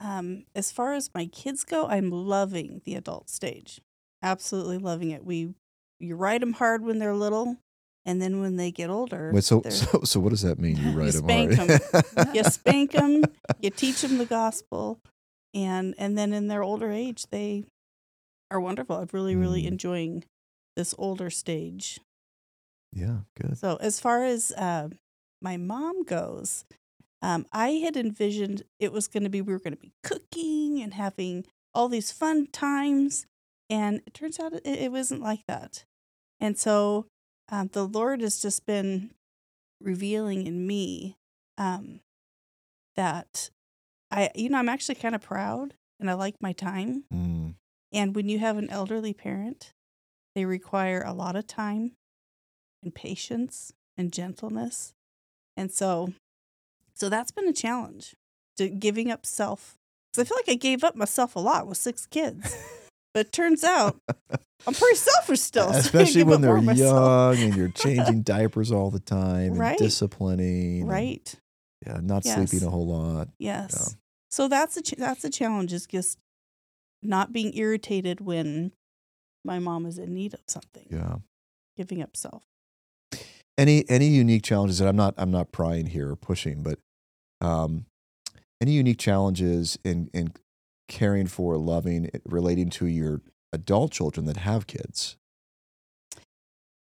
Um, 0.00 0.44
as 0.54 0.72
far 0.72 0.92
as 0.92 1.10
my 1.14 1.26
kids 1.26 1.64
go, 1.64 1.86
I'm 1.86 2.10
loving 2.10 2.82
the 2.84 2.96
adult 2.96 3.30
stage. 3.30 3.80
Absolutely 4.22 4.78
loving 4.78 5.10
it. 5.10 5.24
We 5.24 5.54
you 6.00 6.16
ride 6.16 6.42
them 6.42 6.52
hard 6.54 6.82
when 6.84 6.98
they're 6.98 7.14
little, 7.14 7.56
and 8.04 8.20
then 8.20 8.40
when 8.40 8.56
they 8.56 8.70
get 8.70 8.90
older, 8.90 9.30
Wait, 9.32 9.44
so, 9.44 9.62
so 9.68 10.00
so 10.04 10.20
what 10.20 10.30
does 10.30 10.42
that 10.42 10.58
mean? 10.58 10.76
You 10.76 10.90
You 10.90 10.98
write 10.98 11.12
them 11.12 11.22
spank 11.22 11.54
hard. 11.54 12.34
you 12.34 12.44
spank 12.58 12.92
them, 12.92 13.24
you 13.60 13.70
teach 13.70 14.02
them 14.02 14.18
the 14.18 14.26
gospel, 14.26 15.00
and 15.54 15.94
and 15.98 16.16
then 16.18 16.32
in 16.32 16.48
their 16.48 16.62
older 16.62 16.90
age, 16.90 17.26
they 17.30 17.64
are 18.50 18.60
wonderful. 18.60 18.96
I'm 18.96 19.08
really 19.12 19.36
really 19.36 19.62
Mm. 19.64 19.68
enjoying 19.68 20.24
this 20.76 20.94
older 20.98 21.30
stage. 21.30 22.00
yeah, 22.92 23.18
good. 23.40 23.56
So 23.58 23.76
as 23.80 24.00
far 24.00 24.24
as 24.24 24.52
uh, 24.52 24.88
my 25.40 25.56
mom 25.56 26.04
goes, 26.04 26.64
um, 27.22 27.46
I 27.52 27.70
had 27.84 27.96
envisioned 27.96 28.62
it 28.78 28.92
was 28.92 29.08
going 29.08 29.22
to 29.24 29.30
be 29.30 29.40
we 29.40 29.52
were 29.52 29.58
going 29.58 29.74
to 29.74 29.80
be 29.80 29.92
cooking 30.02 30.80
and 30.82 30.94
having 30.94 31.44
all 31.74 31.88
these 31.88 32.12
fun 32.12 32.46
times, 32.48 33.26
and 33.70 34.00
it 34.06 34.14
turns 34.14 34.38
out 34.38 34.52
it, 34.52 34.66
it 34.66 34.92
wasn't 34.92 35.20
like 35.22 35.44
that. 35.46 35.84
And 36.40 36.58
so 36.58 37.06
um, 37.50 37.68
the 37.72 37.86
Lord 37.86 38.20
has 38.20 38.40
just 38.40 38.66
been 38.66 39.10
revealing 39.80 40.46
in 40.46 40.66
me 40.66 41.16
um, 41.58 42.00
that 42.96 43.50
I, 44.10 44.30
you 44.34 44.48
know, 44.48 44.58
I'm 44.58 44.68
actually 44.68 44.94
kind 44.96 45.14
of 45.14 45.20
proud 45.22 45.74
and 46.00 46.10
I 46.10 46.14
like 46.14 46.36
my 46.40 46.52
time. 46.52 47.04
Mm, 47.12 47.54
And 47.92 48.14
when 48.14 48.28
you 48.28 48.38
have 48.38 48.56
an 48.58 48.70
elderly 48.70 49.12
parent, 49.14 49.72
they 50.34 50.44
require 50.44 51.02
a 51.02 51.12
lot 51.12 51.36
of 51.36 51.46
time 51.46 51.92
and 52.82 52.94
patience 52.94 53.72
and 53.96 54.12
gentleness. 54.12 54.92
And 55.56 55.70
so 55.72 56.12
so 56.96 57.08
that's 57.08 57.32
been 57.32 57.48
a 57.48 57.52
challenge 57.52 58.14
to 58.56 58.68
giving 58.68 59.10
up 59.10 59.26
self. 59.26 59.76
Cuz 60.14 60.22
I 60.22 60.24
feel 60.28 60.36
like 60.38 60.48
I 60.48 60.54
gave 60.54 60.84
up 60.84 60.94
myself 60.96 61.34
a 61.36 61.40
lot 61.40 61.66
with 61.66 61.78
six 61.78 62.06
kids. 62.06 62.54
But 63.14 63.26
it 63.28 63.32
turns 63.32 63.62
out 63.64 63.96
I'm 64.66 64.74
pretty 64.74 64.96
selfish 64.96 65.40
still. 65.40 65.72
so 65.72 65.78
Especially 65.78 66.24
when 66.24 66.40
they're 66.40 66.60
myself. 66.60 67.36
young 67.38 67.44
and 67.46 67.56
you're 67.56 67.68
changing 67.84 68.22
diapers 68.22 68.70
all 68.72 68.90
the 68.90 69.00
time, 69.00 69.52
and 69.52 69.58
Right. 69.58 69.78
disciplining, 69.78 70.82
and, 70.82 70.90
Right. 70.90 71.34
yeah, 71.86 72.00
not 72.02 72.24
Yes. 72.24 72.34
sleeping 72.50 72.66
a 72.66 72.70
whole 72.70 72.86
lot. 72.86 73.28
Yes. 73.38 73.96
So 74.30 74.48
that's 74.48 74.76
a 74.76 74.82
ch- 74.82 74.96
that's 74.98 75.24
a 75.24 75.30
challenge 75.30 75.72
is 75.72 75.86
just 75.86 76.18
not 77.02 77.32
being 77.32 77.56
irritated 77.56 78.20
when 78.20 78.72
my 79.44 79.58
mom 79.60 79.86
is 79.86 79.96
in 79.98 80.12
need 80.12 80.34
of 80.34 80.40
something. 80.48 80.86
Yeah. 80.90 81.16
Giving 81.76 82.02
up 82.02 82.16
self. 82.16 82.42
Any 83.56 83.88
any 83.88 84.08
unique 84.08 84.42
challenges 84.42 84.78
that 84.78 84.88
I'm 84.88 84.96
not 84.96 85.14
I'm 85.16 85.30
not 85.30 85.52
prying 85.52 85.86
here 85.86 86.10
or 86.10 86.16
pushing, 86.16 86.64
but 86.64 86.80
um, 87.40 87.86
any 88.60 88.72
unique 88.72 88.98
challenges 88.98 89.78
in 89.84 90.10
in 90.12 90.32
caring 90.88 91.26
for, 91.26 91.56
loving, 91.56 92.10
relating 92.24 92.70
to 92.70 92.86
your 92.86 93.20
adult 93.52 93.92
children 93.92 94.26
that 94.26 94.38
have 94.38 94.66
kids. 94.66 95.16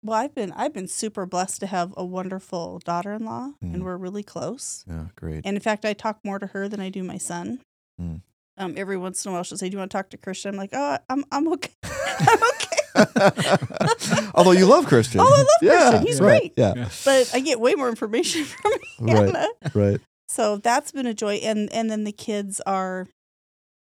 Well, 0.04 0.18
I've 0.18 0.36
been 0.36 0.52
I've 0.54 0.74
been 0.74 0.88
super 0.88 1.26
blessed 1.26 1.60
to 1.62 1.68
have 1.68 1.94
a 1.98 2.06
wonderful 2.06 2.80
daughter-in-law, 2.86 3.54
Mm. 3.64 3.74
and 3.74 3.84
we're 3.84 3.98
really 3.98 4.24
close. 4.24 4.86
Yeah, 4.88 5.06
great. 5.16 5.42
And 5.44 5.58
in 5.58 5.62
fact, 5.62 5.86
I 5.86 5.94
talk 5.94 6.20
more 6.24 6.40
to 6.40 6.48
her 6.48 6.70
than 6.70 6.80
I 6.80 6.90
do 6.90 7.04
my 7.04 7.18
son. 7.18 7.62
Mm. 8.00 8.22
Um, 8.58 8.74
every 8.78 8.96
once 8.98 9.26
in 9.26 9.32
a 9.32 9.34
while, 9.34 9.44
she'll 9.44 9.58
say, 9.58 9.70
"Do 9.70 9.74
you 9.74 9.80
want 9.80 9.92
to 9.92 9.98
talk 9.98 10.10
to 10.12 10.18
Christian?" 10.18 10.52
I'm 10.54 10.58
like, 10.58 10.70
"Oh, 10.74 10.98
I'm 11.10 11.26
I'm 11.32 11.48
okay. 11.54 11.72
I'm 11.84 12.40
okay." 12.54 14.28
Although 14.36 14.52
you 14.52 14.66
love 14.66 14.86
Christian. 14.86 15.20
Oh, 15.22 15.26
I 15.26 15.38
love 15.40 15.48
yeah, 15.62 15.90
Christian. 15.90 16.08
He's 16.08 16.22
right, 16.22 16.40
great. 16.40 16.54
Yeah, 16.78 16.90
but 17.06 17.32
I 17.34 17.40
get 17.40 17.60
way 17.60 17.74
more 17.76 17.90
information 17.90 18.44
from 18.46 18.72
right, 19.02 19.46
right. 19.74 20.02
So 20.28 20.58
that's 20.58 20.92
been 20.92 21.06
a 21.08 21.14
joy, 21.14 21.36
and 21.36 21.72
and 21.74 21.90
then 21.90 22.04
the 22.04 22.12
kids 22.12 22.62
are 22.62 23.08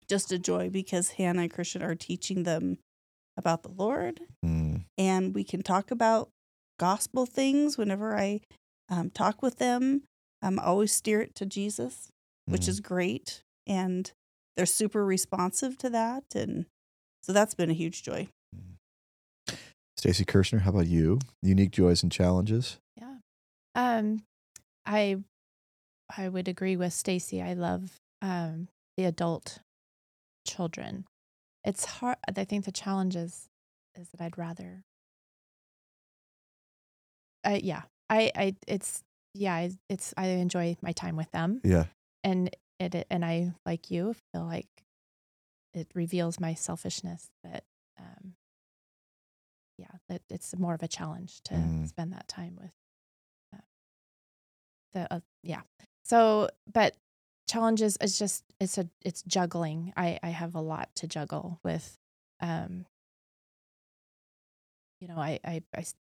just 0.10 0.32
a 0.32 0.40
joy 0.40 0.70
because 0.70 1.12
Hannah 1.12 1.44
and 1.44 1.52
Christian 1.52 1.84
are 1.84 1.96
teaching 1.96 2.44
them 2.44 2.80
about 3.38 3.64
the 3.64 3.70
Lord, 3.70 4.20
Mm, 4.46 4.84
and 4.98 5.34
we 5.34 5.44
can 5.44 5.62
talk 5.62 5.92
about 5.92 6.30
gospel 6.78 7.26
things 7.26 7.78
whenever 7.78 8.18
I 8.18 8.42
um, 8.90 9.10
talk 9.10 9.42
with 9.42 9.58
them. 9.60 10.04
I'm 10.42 10.60
always 10.60 10.92
steer 10.94 11.22
it 11.22 11.36
to 11.36 11.46
Jesus, 11.46 12.10
which 12.46 12.64
mm. 12.64 12.70
is 12.70 12.80
great, 12.80 13.44
and 13.68 14.12
they're 14.58 14.66
super 14.66 15.06
responsive 15.06 15.78
to 15.80 15.90
that, 15.92 16.24
and 16.36 16.66
so 17.24 17.32
that's 17.32 17.54
been 17.54 17.70
a 17.70 17.74
huge 17.74 18.04
joy. 18.04 18.28
Stacy 19.98 20.24
Kershinar, 20.24 20.62
how 20.62 20.72
about 20.72 20.88
you? 20.88 21.20
Unique 21.42 21.72
joys 21.72 22.04
and 22.04 22.12
challenges. 22.12 22.78
Yeah. 22.96 23.18
Um 23.76 24.24
I 24.86 25.18
I 26.16 26.30
would 26.30 26.48
agree 26.48 26.78
with 26.78 26.94
Stacy. 26.94 27.42
I 27.42 27.54
love 27.54 28.00
um 28.22 28.70
the 28.96 29.04
adult 29.06 29.60
children. 30.50 31.06
It's 31.64 31.86
hard 31.86 32.18
I 32.36 32.44
think 32.46 32.66
the 32.66 32.72
challenge 32.72 33.16
is 33.16 33.48
is 33.96 34.10
that 34.10 34.22
I'd 34.22 34.38
rather 34.38 34.84
I 37.44 37.62
yeah. 37.64 37.84
I 38.10 38.32
I 38.36 38.56
it's 38.68 39.04
yeah, 39.34 39.68
it's 39.90 40.14
I 40.18 40.28
enjoy 40.28 40.76
my 40.82 40.92
time 40.92 41.16
with 41.16 41.32
them 41.32 41.62
Yeah, 41.64 41.86
and 42.24 42.50
it, 42.80 42.96
it 42.96 43.08
and 43.10 43.24
I 43.24 43.54
like 43.66 43.92
you 43.92 44.16
feel 44.34 44.46
like 44.46 44.68
it 45.74 45.88
reveals 45.94 46.40
my 46.40 46.54
selfishness 46.56 47.30
that 47.44 47.64
um 48.00 48.34
yeah, 49.78 49.92
that 50.10 50.22
it's 50.30 50.58
more 50.58 50.74
of 50.74 50.84
a 50.84 50.88
challenge 50.88 51.42
to 51.44 51.54
Mm. 51.54 51.88
spend 51.88 52.12
that 52.14 52.28
time 52.28 52.58
with 52.60 52.72
uh, 53.54 53.62
the 54.94 55.14
uh, 55.14 55.20
yeah. 55.44 55.62
So, 56.04 56.50
but 56.74 56.96
challenges 57.50 57.98
is 58.00 58.18
just 58.20 58.44
it's 58.60 58.78
a 58.78 58.88
it's 59.04 59.24
juggling. 59.24 59.92
I 59.98 60.20
I 60.24 60.30
have 60.30 60.56
a 60.56 60.62
lot 60.62 60.90
to 60.96 61.08
juggle 61.08 61.60
with. 61.64 61.98
Um, 62.42 62.86
you 65.02 65.08
know, 65.08 65.18
I 65.18 65.40
I 65.46 65.62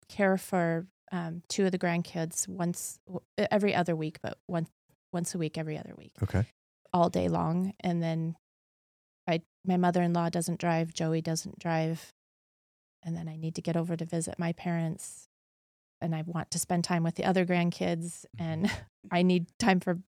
care 0.10 0.38
for 0.38 0.88
um, 1.12 1.42
two 1.48 1.66
of 1.66 1.72
the 1.72 1.80
grandkids 1.80 2.48
once 2.48 3.00
every 3.38 3.76
other 3.76 3.96
week, 3.96 4.18
but 4.22 4.38
once 4.48 4.70
once 5.12 5.34
a 5.36 5.38
week 5.38 5.58
every 5.58 5.78
other 5.78 5.94
week, 5.98 6.14
Okay. 6.22 6.46
all 6.94 7.10
day 7.10 7.28
long, 7.28 7.74
and 7.80 8.02
then 8.02 8.36
I 9.28 9.42
my 9.66 9.78
mother 9.78 10.02
in 10.02 10.14
law 10.14 10.30
doesn't 10.30 10.60
drive, 10.60 10.94
Joey 10.94 11.22
doesn't 11.22 11.60
drive, 11.60 12.14
and 13.04 13.16
then 13.16 13.28
I 13.28 13.36
need 13.36 13.56
to 13.56 13.62
get 13.62 13.76
over 13.78 13.96
to 13.96 14.06
visit 14.06 14.38
my 14.40 14.54
parents, 14.54 15.28
and 16.02 16.16
I 16.16 16.24
want 16.26 16.52
to 16.52 16.60
spend 16.60 16.84
time 16.84 17.04
with 17.04 17.16
the 17.16 17.26
other 17.26 17.46
grandkids, 17.46 18.26
and 18.38 18.72
I 19.12 19.24
need 19.24 19.48
time 19.58 19.80
for 19.80 20.00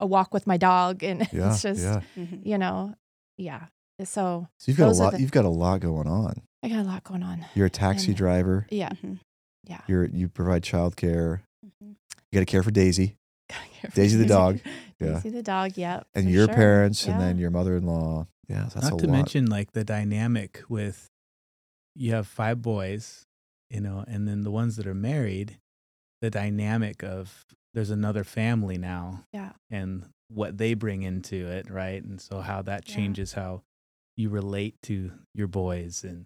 a 0.00 0.06
walk 0.06 0.32
with 0.34 0.46
my 0.46 0.56
dog, 0.56 1.02
and 1.02 1.20
Yeah. 1.32 1.50
it's 1.52 1.62
just 1.62 1.82
yeah. 1.82 2.00
Mhm. 2.16 2.44
you 2.46 2.58
know, 2.58 2.94
yeah. 3.38 3.66
So 4.04 4.46
So 4.58 4.70
you've 4.70 4.76
got 4.78 4.88
a 4.88 4.92
lot. 4.92 5.12
the- 5.14 5.20
You've 5.20 5.30
got 5.32 5.44
a 5.44 5.50
lot 5.50 5.80
going 5.80 6.06
on. 6.06 6.42
I 6.62 6.68
got 6.68 6.80
a 6.80 6.82
lot 6.88 7.04
going 7.04 7.22
on. 7.22 7.46
You're 7.54 7.66
a 7.66 7.70
taxi 7.70 8.08
And- 8.08 8.16
driver. 8.16 8.66
Yeah, 8.70 8.90
Mhm. 8.90 9.20
yeah. 9.64 9.80
You're 9.86 10.04
you 10.06 10.28
provide 10.28 10.62
childcare. 10.62 11.40
Mhm. 11.64 11.94
You 12.30 12.32
got 12.32 12.40
to 12.40 12.44
care 12.46 12.62
for 12.62 12.70
Daisy 12.70 13.16
care 13.48 13.90
for 13.90 13.96
Daisy 13.96 14.16
the 14.18 14.26
dog. 14.26 14.60
Yeah. 14.98 15.12
Daisy 15.20 15.28
the 15.30 15.42
dog. 15.42 15.76
Yeah. 15.76 16.02
and 16.14 16.30
your 16.30 16.46
sure. 16.46 16.54
parents, 16.54 17.06
and 17.06 17.20
then 17.20 17.36
your 17.38 17.50
mother-in-law. 17.50 18.26
Yeah, 18.48 18.62
that's 18.62 18.76
Not 18.76 18.94
a 18.94 18.96
to 18.96 19.06
lot. 19.06 19.12
mention 19.12 19.44
like 19.46 19.72
the 19.72 19.84
dynamic 19.84 20.62
with 20.70 21.08
you 21.94 22.12
have 22.14 22.26
five 22.26 22.62
boys, 22.62 23.24
you 23.70 23.80
know, 23.80 24.04
and 24.08 24.26
then 24.26 24.42
the 24.42 24.50
ones 24.50 24.76
that 24.76 24.86
are 24.86 24.94
married, 24.94 25.58
the 26.22 26.30
dynamic 26.30 27.02
of 27.04 27.44
there's 27.76 27.90
another 27.90 28.24
family 28.24 28.78
now 28.78 29.24
Yeah. 29.34 29.52
and 29.70 30.08
what 30.28 30.56
they 30.56 30.72
bring 30.74 31.02
into 31.02 31.46
it, 31.46 31.70
right? 31.70 32.02
And 32.02 32.18
so 32.20 32.40
how 32.40 32.62
that 32.62 32.88
Yeah. 32.88 32.94
changes 32.96 33.34
how 33.34 33.62
you 34.16 34.30
relate 34.30 34.80
to 34.84 35.12
your 35.34 35.46
boys 35.46 36.02
and, 36.02 36.24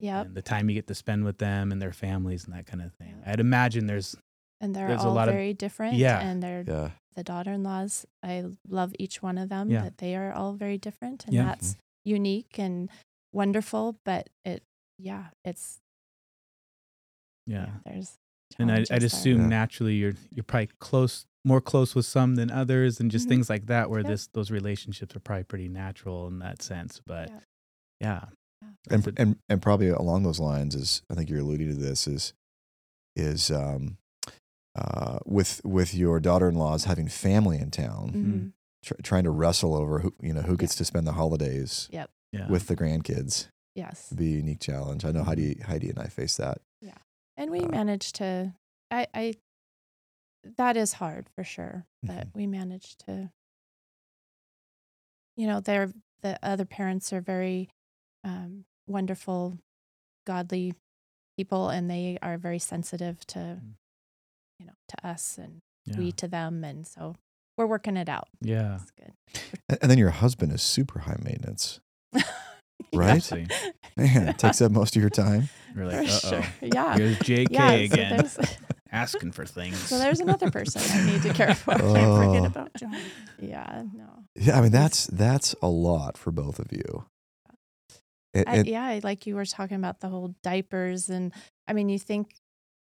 Yep. 0.00 0.26
and 0.26 0.34
the 0.36 0.42
time 0.42 0.68
you 0.68 0.74
get 0.74 0.86
to 0.88 0.94
spend 0.94 1.24
with 1.24 1.38
them 1.38 1.72
and 1.72 1.80
their 1.80 1.94
families 1.94 2.44
and 2.44 2.52
that 2.54 2.66
kind 2.66 2.82
of 2.82 2.92
thing. 2.94 3.16
Yep. 3.20 3.22
I'd 3.28 3.40
imagine 3.40 3.86
there's 3.86 4.14
And 4.62 4.76
they're 4.76 4.88
There's 4.88 5.02
a 5.02 5.08
all 5.08 5.14
lot 5.14 5.28
of- 5.28 5.34
very 5.34 5.54
different. 5.54 5.94
Yeah. 5.94 6.20
And 6.20 6.42
they're 6.42 6.62
yeah, 6.68 6.90
the 7.14 7.24
daughter-in-laws. 7.24 8.04
I 8.22 8.44
love 8.68 8.92
each 8.98 9.22
one 9.22 9.38
of 9.38 9.48
them. 9.48 9.70
Yeah. 9.70 9.84
But 9.84 9.96
they 9.96 10.14
are 10.14 10.34
all 10.34 10.52
very 10.52 10.76
different, 10.76 11.24
and 11.24 11.32
Yeah. 11.32 11.44
that's 11.46 11.78
unique 12.04 12.58
and 12.58 12.90
wonderful. 13.32 13.96
But 14.04 14.28
it, 14.44 14.62
yeah, 14.98 15.30
it's 15.46 15.80
yeah. 17.46 17.78
There's 17.86 18.18
and 18.58 18.70
I, 18.70 18.74
challenges 18.84 18.90
I'd 18.90 19.02
assume 19.04 19.40
Yeah. 19.42 19.46
naturally 19.48 19.94
you're 19.94 20.14
you're 20.30 20.44
probably 20.44 20.70
close 20.78 21.26
more 21.44 21.60
close 21.60 21.94
with 21.94 22.04
some 22.06 22.34
than 22.34 22.50
others 22.50 23.00
and 23.00 23.10
just 23.10 23.26
Mhm. 23.26 23.30
things 23.30 23.50
like 23.50 23.66
that 23.66 23.88
where 23.90 24.00
Yep. 24.00 24.08
this 24.10 24.26
those 24.28 24.50
relationships 24.50 25.16
are 25.16 25.20
probably 25.20 25.44
pretty 25.44 25.68
natural 25.68 26.26
in 26.28 26.38
that 26.40 26.62
sense 26.62 27.00
but 27.06 27.30
Yep. 27.30 27.42
yeah 28.00 28.24
and, 28.90 29.06
a- 29.06 29.12
and 29.16 29.36
and 29.48 29.62
probably 29.62 29.88
along 29.88 30.22
those 30.22 30.38
lines 30.40 30.74
is 30.74 31.02
I 31.10 31.14
think 31.14 31.30
you're 31.30 31.40
alluding 31.40 31.68
to 31.68 31.74
this 31.74 32.06
is 32.06 32.34
is 33.16 33.50
um 33.50 33.96
uh 34.76 35.18
with 35.26 35.60
with 35.64 35.94
your 35.94 36.20
daughter-in-laws 36.20 36.84
having 36.84 37.08
family 37.08 37.58
in 37.58 37.70
town, 37.70 38.12
Mhm. 38.12 38.52
tr- 38.84 39.02
trying 39.02 39.24
to 39.24 39.30
wrestle 39.30 39.74
over 39.74 40.00
who 40.00 40.14
you 40.22 40.32
know 40.32 40.42
who 40.42 40.56
gets 40.56 40.74
to 40.76 40.84
spend 40.84 41.06
the 41.06 41.12
holidays 41.12 41.88
yeah 41.90 42.06
with 42.48 42.66
the 42.68 42.76
grandkids. 42.76 43.48
Yes. 43.74 44.06
It'd 44.08 44.18
be 44.18 44.34
a 44.34 44.36
unique 44.36 44.60
challenge. 44.60 45.04
I 45.04 45.10
know 45.12 45.24
Heidi 45.24 45.54
Heidi 45.60 45.88
and 45.90 45.98
I 45.98 46.06
face 46.06 46.36
that. 46.36 46.60
And 47.40 47.50
we 47.50 47.60
Uh, 47.60 47.68
managed 47.68 48.16
to, 48.16 48.54
I, 48.90 49.06
I, 49.14 49.34
that 50.56 50.76
is 50.76 50.92
hard 50.94 51.28
for 51.34 51.42
sure, 51.42 51.86
but 52.02 52.28
Mhm. 52.28 52.34
we 52.34 52.46
managed 52.46 53.00
to, 53.06 53.32
you 55.36 55.46
know, 55.46 55.60
they're, 55.60 55.92
the 56.20 56.38
other 56.42 56.64
parents 56.66 57.12
are 57.12 57.20
very 57.22 57.70
um, 58.22 58.66
wonderful, 58.86 59.58
godly 60.26 60.74
people, 61.38 61.70
and 61.70 61.90
they 61.90 62.18
are 62.20 62.36
very 62.36 62.58
sensitive 62.58 63.26
to, 63.28 63.38
Mm. 63.62 63.74
you 64.58 64.66
know, 64.66 64.74
to 64.88 65.06
us 65.06 65.38
and 65.38 65.62
yeah 65.86 65.96
we 65.96 66.12
to 66.12 66.28
them. 66.28 66.62
And 66.62 66.86
so 66.86 67.16
we're 67.56 67.66
working 67.66 67.96
it 67.96 68.10
out. 68.10 68.28
yeah 68.42 68.74
It's 68.82 68.90
good. 68.90 69.14
And, 69.70 69.78
and 69.80 69.90
then 69.90 69.96
your 69.96 70.10
husband 70.10 70.52
is 70.52 70.60
super 70.60 70.98
high 71.00 71.16
maintenance. 71.22 71.80
Right? 72.92 73.22
Actually, 73.98 74.24
Man, 74.24 74.34
takes 74.34 74.60
up 74.62 74.72
most 74.72 74.96
of 74.96 75.02
your 75.02 75.10
time. 75.10 75.48
you're 75.76 75.86
like 75.86 76.08
uh-oh 76.08 76.30
sure. 76.30 76.44
Yeah. 76.74 76.96
here's 76.96 77.18
jk 77.18 77.46
yeah. 77.50 77.68
So 77.68 77.74
again 77.76 78.16
there's, 78.16 78.38
asking 78.92 79.32
for 79.32 79.46
things 79.46 79.78
so 79.78 79.98
there's 79.98 80.18
another 80.20 80.50
person 80.50 80.82
I 80.84 81.10
need 81.12 81.22
to 81.22 81.32
care 81.32 81.54
for. 81.54 81.74
Oh. 81.74 81.94
Can't 81.94 82.24
forget 82.24 82.44
about 82.46 82.74
John. 82.74 82.96
Yeah. 83.38 83.84
No. 83.94 84.24
Yeah, 84.34 84.58
I 84.58 84.62
mean 84.62 84.72
that's 84.72 85.06
that's 85.06 85.54
a 85.62 85.68
lot 85.68 86.16
for 86.18 86.30
both 86.32 86.58
of 86.58 86.72
you. 86.72 87.04
And- 88.34 88.48
I, 88.48 88.62
yeah, 88.62 89.00
like 89.02 89.26
you 89.26 89.34
were 89.34 89.44
talking 89.44 89.76
about 89.76 90.00
the 90.00 90.08
whole 90.08 90.34
diapers, 90.42 91.08
and 91.10 91.32
I 91.66 91.72
mean, 91.72 91.88
you 91.88 91.98
think 91.98 92.34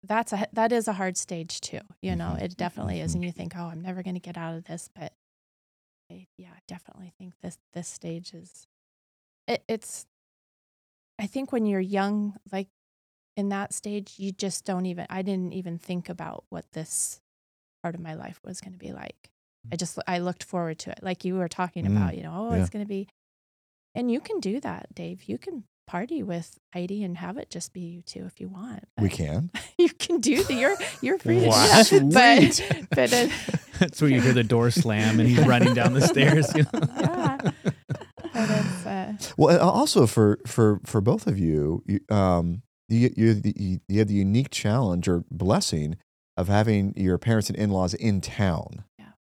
that's 0.03 0.33
a 0.33 0.47
that 0.55 0.73
is 0.73 0.89
a 0.89 0.95
hard 0.95 1.17
stage 1.19 1.61
too. 1.61 1.81
You 2.01 2.17
know, 2.17 2.37
Mhm. 2.39 2.43
it 2.43 2.57
definitely 2.57 3.01
is, 3.01 3.13
Mhm. 3.13 3.17
and 3.17 3.25
you 3.25 3.33
think, 3.33 3.53
oh, 3.57 3.65
I'm 3.67 3.83
never 3.83 4.03
going 4.03 4.15
to 4.15 4.21
get 4.21 4.39
out 4.39 4.55
of 4.55 4.65
this, 4.65 4.89
but 4.95 5.13
I, 6.11 6.27
yeah, 6.39 6.49
I 6.55 6.61
definitely 6.67 7.13
think 7.19 7.35
this 7.43 7.59
this 7.75 7.87
stage 7.89 8.33
is. 8.33 8.67
It, 9.47 9.63
it's, 9.69 10.07
I 11.19 11.27
think 11.27 11.53
when 11.53 11.67
you're 11.67 11.81
young, 11.81 12.35
like 12.53 12.69
in 13.37 13.49
that 13.51 13.73
stage, 13.73 14.15
you 14.19 14.33
just 14.33 14.65
don't 14.65 14.87
even. 14.87 15.07
I 15.11 15.23
didn't 15.23 15.53
even 15.53 15.79
think 15.79 16.09
about 16.09 16.45
what 16.51 16.65
this 16.73 17.21
part 17.83 17.95
of 17.95 18.01
my 18.01 18.15
life 18.15 18.41
was 18.45 18.61
going 18.61 18.73
to 18.73 18.79
be 18.79 18.93
like. 18.93 19.31
I 19.73 19.77
just 19.77 19.99
I 20.07 20.19
looked 20.19 20.45
forward 20.45 20.79
to 20.81 20.91
it, 20.91 21.01
like 21.03 21.25
you 21.25 21.35
were 21.37 21.49
talking 21.49 21.85
Mm, 21.87 21.97
about. 21.97 22.17
You 22.17 22.23
know, 22.23 22.49
oh, 22.51 22.55
yeah. 22.55 22.61
it's 22.61 22.71
going 22.71 22.85
to 22.85 22.89
be 22.89 23.09
and 23.95 24.11
you 24.11 24.21
can 24.21 24.41
do 24.41 24.61
that, 24.61 24.95
Dave. 24.95 25.25
You 25.25 25.39
can 25.39 25.65
party 25.87 26.23
with 26.23 26.59
Heidi 26.75 27.03
and 27.05 27.17
have 27.17 27.39
it 27.39 27.49
just 27.49 27.73
be 27.73 27.81
you 27.81 28.03
two 28.03 28.25
if 28.27 28.41
you 28.41 28.49
want. 28.49 28.85
we 29.01 29.09
can. 29.09 29.51
You 29.79 29.91
can 29.91 30.21
do 30.21 30.43
that. 30.43 30.53
You're 30.55 30.77
you're 31.03 31.19
free 31.19 31.41
to 31.41 31.49
Wow. 31.49 31.83
do 31.85 32.11
that. 32.11 32.61
But 32.91 32.97
but 32.97 33.13
it, 33.13 33.31
that's 33.79 34.01
where 34.01 34.11
you 34.11 34.21
hear 34.23 34.33
the 34.33 34.43
door 34.45 34.71
slam 34.71 35.21
and 35.21 35.29
he's 35.29 35.45
running 35.47 35.75
down 35.75 35.93
the 35.93 36.01
stairs 36.01 36.55
you 36.55 36.63
know? 36.73 36.81
Yeah. 37.01 37.51
Well, 39.37 39.59
also 39.59 40.07
for 40.07 40.39
for 40.47 40.81
for 40.85 41.01
both 41.01 41.27
of 41.27 41.39
you, 41.39 41.83
you 41.87 42.01
um, 42.15 42.63
you 42.89 43.11
you 43.17 43.81
you, 43.89 43.99
have 43.99 44.09
the 44.09 44.15
unique 44.15 44.51
challenge 44.51 45.09
or 45.09 45.25
blessing 45.31 45.97
of 46.37 46.49
having 46.49 46.93
your 46.97 47.19
parents 47.19 47.49
and 47.49 47.59
in 47.59 47.71
laws 47.71 47.95
in 47.95 48.21
town. 48.21 48.85
Yeah. 48.99 49.13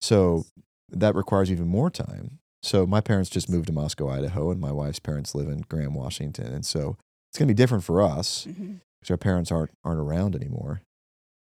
So 0.00 0.44
that 0.90 1.14
requires 1.14 1.50
even 1.50 1.66
more 1.66 1.90
time. 1.90 2.38
So 2.62 2.86
my 2.86 3.00
parents 3.00 3.28
just 3.28 3.50
moved 3.50 3.66
to 3.66 3.72
Moscow, 3.72 4.08
Idaho, 4.08 4.50
and 4.50 4.60
my 4.60 4.72
wife's 4.72 4.98
parents 4.98 5.34
live 5.34 5.48
in 5.48 5.64
Graham, 5.68 5.94
Washington, 5.94 6.52
and 6.52 6.64
so 6.64 6.96
it's 7.30 7.38
going 7.38 7.48
to 7.48 7.54
be 7.54 7.56
different 7.56 7.84
for 7.84 8.00
us 8.00 8.46
because 8.46 9.10
our 9.10 9.16
parents 9.16 9.50
aren't 9.50 9.70
aren't 9.84 10.00
around 10.00 10.34
anymore. 10.34 10.82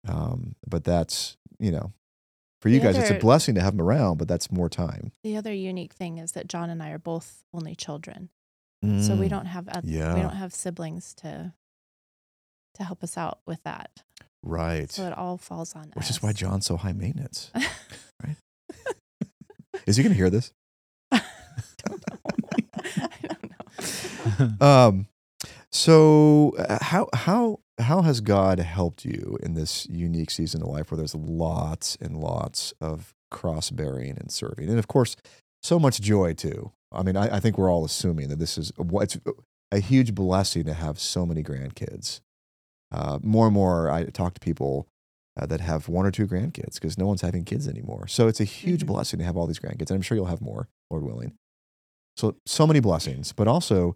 Um, 0.06 0.54
but 0.66 0.84
that's 0.84 1.36
you 1.58 1.72
know, 1.72 1.92
for 2.60 2.68
you 2.68 2.78
The 2.80 2.86
guys, 2.86 2.98
it's 2.98 3.10
a 3.10 3.14
blessing 3.18 3.54
to 3.56 3.60
have 3.60 3.76
them 3.76 3.86
around, 3.86 4.18
but 4.18 4.26
that's 4.28 4.50
more 4.50 4.68
time. 4.68 5.12
the 5.22 5.36
other 5.36 5.52
unique 5.52 5.92
thing 5.92 6.18
is 6.18 6.32
that 6.32 6.48
John 6.48 6.70
and 6.70 6.82
I 6.82 6.90
are 6.90 6.98
both 6.98 7.44
only 7.54 7.74
children, 7.74 8.30
so 8.82 9.14
we 9.16 9.26
Mm, 9.26 9.30
don't 9.30 9.46
have 9.46 9.68
oth- 9.68 9.84
yeah. 9.84 10.14
we 10.14 10.20
don't 10.20 10.36
have 10.36 10.52
siblings 10.54 11.14
to 11.16 11.52
to 12.74 12.84
help 12.84 13.02
us 13.02 13.16
out 13.18 13.40
with 13.46 13.62
that. 13.64 14.02
right, 14.42 14.90
So 14.92 15.04
it 15.06 15.12
all 15.18 15.36
falls 15.36 15.74
on 15.74 15.84
us. 15.90 15.94
which 15.96 16.04
us. 16.04 16.10
is 16.10 16.22
why 16.22 16.32
John's 16.32 16.66
so 16.66 16.76
high 16.76 16.92
maintenance. 16.92 17.50
Is 19.86 19.96
he 19.96 20.02
going 20.02 20.12
to 20.12 20.16
hear 20.18 20.28
this? 20.30 20.52
I 21.12 21.22
don't 21.78 22.02
know. 24.40 24.56
Um, 24.66 25.06
so 25.70 26.54
uh, 26.58 26.78
how 26.82 27.08
how 27.14 27.60
how 27.78 28.02
has 28.02 28.20
God 28.20 28.58
helped 28.58 29.04
you 29.04 29.38
in 29.42 29.54
this 29.54 29.86
unique 29.88 30.30
season 30.30 30.62
of 30.62 30.68
life 30.68 30.90
where 30.90 30.96
there's 30.98 31.14
lots 31.14 31.96
and 32.00 32.16
lots 32.16 32.72
of 32.80 33.14
cross 33.30 33.70
bearing 33.70 34.16
and 34.18 34.30
serving, 34.30 34.68
and 34.68 34.78
of 34.78 34.88
course, 34.88 35.16
so 35.62 35.78
much 35.78 36.00
joy 36.00 36.32
too. 36.34 36.72
I 36.92 37.02
mean, 37.02 37.16
I, 37.16 37.36
I 37.36 37.40
think 37.40 37.58
we're 37.58 37.70
all 37.70 37.84
assuming 37.84 38.28
that 38.28 38.38
this 38.38 38.56
is 38.58 38.72
what's 38.76 39.18
a 39.70 39.80
huge 39.80 40.14
blessing 40.14 40.64
to 40.64 40.74
have 40.74 40.98
so 40.98 41.26
many 41.26 41.42
grandkids. 41.42 42.20
Uh, 42.90 43.18
more 43.22 43.46
and 43.46 43.54
more, 43.54 43.90
I 43.90 44.04
talk 44.04 44.34
to 44.34 44.40
people 44.40 44.88
uh, 45.38 45.46
that 45.46 45.60
have 45.60 45.88
one 45.88 46.06
or 46.06 46.10
two 46.10 46.26
grandkids 46.26 46.74
because 46.74 46.96
no 46.96 47.06
one's 47.06 47.20
having 47.20 47.44
kids 47.44 47.68
anymore. 47.68 48.08
So 48.08 48.26
it's 48.28 48.40
a 48.40 48.44
huge 48.44 48.84
Mhm. 48.84 48.88
blessing 48.88 49.18
to 49.18 49.24
have 49.24 49.36
all 49.36 49.46
these 49.46 49.58
grandkids, 49.58 49.90
and 49.90 49.92
I'm 49.92 50.02
sure 50.02 50.16
you'll 50.16 50.26
have 50.26 50.40
more, 50.40 50.68
Lord 50.90 51.04
willing. 51.04 51.34
So 52.16 52.36
so 52.46 52.66
many 52.66 52.80
blessings, 52.80 53.32
but 53.32 53.46
also 53.46 53.94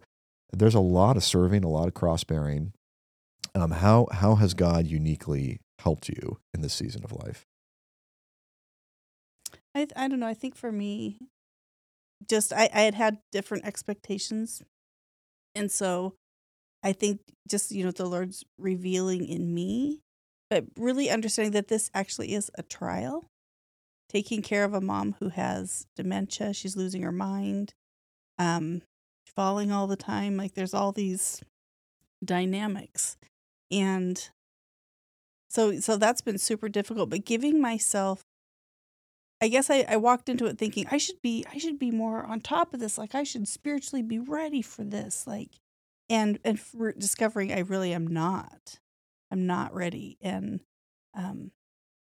there's 0.53 0.75
a 0.75 0.79
lot 0.79 1.17
of 1.17 1.23
serving, 1.23 1.63
a 1.63 1.69
lot 1.69 1.87
of 1.87 1.93
cross 1.95 2.23
bearing. 2.23 2.73
Um, 3.55 3.71
how 3.71 4.07
how 4.11 4.35
has 4.35 4.53
God 4.53 4.87
uniquely 4.87 5.59
helped 5.79 6.09
you 6.09 6.39
in 6.53 6.61
this 6.61 6.73
season 6.73 7.03
of 7.03 7.11
life? 7.11 7.45
I 9.75 9.87
I 9.95 10.07
don't 10.07 10.19
know. 10.19 10.27
I 10.27 10.33
think 10.33 10.55
for 10.55 10.71
me, 10.71 11.19
just 12.27 12.51
I 12.51 12.69
I 12.73 12.81
had 12.81 12.95
had 12.95 13.17
different 13.31 13.65
expectations, 13.65 14.61
and 15.53 15.71
so 15.71 16.15
I 16.81 16.93
think 16.93 17.21
just 17.47 17.71
you 17.71 17.83
know 17.83 17.91
the 17.91 18.05
Lord's 18.05 18.43
revealing 18.57 19.27
in 19.27 19.53
me, 19.53 20.01
but 20.49 20.65
really 20.77 21.09
understanding 21.09 21.53
that 21.53 21.67
this 21.67 21.91
actually 21.93 22.33
is 22.33 22.49
a 22.57 22.63
trial 22.63 23.25
taking 24.09 24.41
care 24.43 24.63
of 24.63 24.73
a 24.73 24.81
mom 24.81 25.15
who 25.19 25.29
has 25.29 25.87
dementia. 25.95 26.53
She's 26.53 26.75
losing 26.77 27.01
her 27.01 27.11
mind, 27.11 27.73
um, 28.37 28.83
falling 29.35 29.71
all 29.71 29.87
the 29.87 29.95
time. 29.95 30.37
Like 30.37 30.53
there's 30.53 30.73
all 30.73 30.91
these 30.91 31.41
dynamics, 32.23 33.17
and 33.71 34.29
so 35.49 35.79
so 35.79 35.97
that's 35.97 36.21
been 36.21 36.37
super 36.37 36.69
difficult. 36.69 37.09
But 37.09 37.25
giving 37.25 37.61
myself, 37.61 38.23
I 39.41 39.47
guess 39.47 39.69
I, 39.69 39.85
I 39.87 39.97
walked 39.97 40.29
into 40.29 40.45
it 40.45 40.57
thinking 40.57 40.85
I 40.91 40.97
should 40.97 41.21
be 41.21 41.45
I 41.51 41.57
should 41.57 41.79
be 41.79 41.91
more 41.91 42.23
on 42.23 42.41
top 42.41 42.73
of 42.73 42.79
this. 42.79 42.97
Like 42.97 43.15
I 43.15 43.23
should 43.23 43.47
spiritually 43.47 44.03
be 44.03 44.19
ready 44.19 44.61
for 44.61 44.83
this. 44.83 45.27
Like, 45.27 45.49
and 46.09 46.39
and 46.43 46.59
discovering 46.97 47.51
I 47.51 47.59
really 47.59 47.93
am 47.93 48.07
not. 48.07 48.79
I'm 49.31 49.47
not 49.47 49.73
ready, 49.73 50.17
and 50.21 50.59
um, 51.15 51.51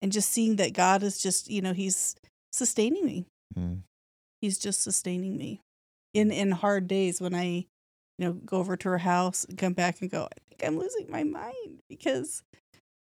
and 0.01 0.11
just 0.11 0.31
seeing 0.31 0.57
that 0.57 0.73
God 0.73 1.03
is 1.03 1.23
just 1.23 1.51
you 1.51 1.61
know 1.61 1.73
He's 1.73 2.17
sustaining 2.53 3.07
me. 3.07 3.27
Mm. 3.57 3.83
He's 4.41 4.59
just 4.59 4.83
sustaining 4.83 5.37
me 5.37 5.61
in 6.15 6.31
in 6.31 6.51
hard 6.51 6.89
days 6.89 7.21
when 7.21 7.35
I, 7.35 7.67
you 8.19 8.27
know, 8.27 8.33
go 8.33 8.59
over 8.59 8.77
to 8.77 8.89
her 8.91 8.99
house 8.99 9.45
and 9.45 9.57
come 9.59 9.73
back 9.73 10.01
and 10.01 10.11
go. 10.11 10.25
I 10.25 10.39
think 10.49 10.65
I'm 10.65 10.79
losing 10.79 11.11
my 11.11 11.23
mind 11.25 11.81
because, 11.89 12.43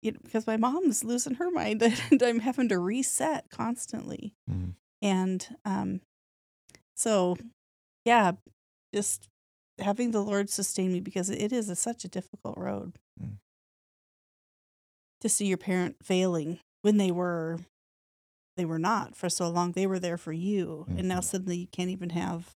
you 0.01 0.11
know, 0.11 0.19
because 0.23 0.45
my 0.47 0.57
mom's 0.57 1.03
losing 1.03 1.35
her 1.35 1.49
mind 1.51 1.81
and 2.11 2.21
I'm 2.23 2.39
having 2.39 2.69
to 2.69 2.79
reset 2.79 3.49
constantly. 3.49 4.33
Mm. 4.49 4.73
And 5.01 5.47
um, 5.65 6.01
so, 6.95 7.35
yeah, 8.05 8.33
just 8.93 9.27
having 9.79 10.11
the 10.11 10.21
Lord 10.21 10.49
sustain 10.49 10.93
me 10.93 10.99
because 10.99 11.29
it 11.29 11.51
is 11.51 11.69
a, 11.69 11.75
such 11.75 12.05
a 12.05 12.07
difficult 12.09 12.57
road 12.57 12.93
Mm. 13.21 13.37
to 15.21 15.29
see 15.29 15.45
your 15.45 15.57
parent 15.57 15.97
failing 16.03 16.59
when 16.81 16.97
they 16.97 17.11
were 17.11 17.59
they 18.57 18.65
were 18.65 18.79
not 18.79 19.15
for 19.15 19.29
so 19.29 19.49
long 19.49 19.71
they 19.71 19.87
were 19.87 19.99
there 19.99 20.17
for 20.17 20.31
you 20.33 20.85
and 20.97 21.07
now 21.07 21.19
Mhm. 21.19 21.23
suddenly 21.23 21.57
you 21.57 21.67
can't 21.67 21.89
even 21.89 22.09
have 22.11 22.51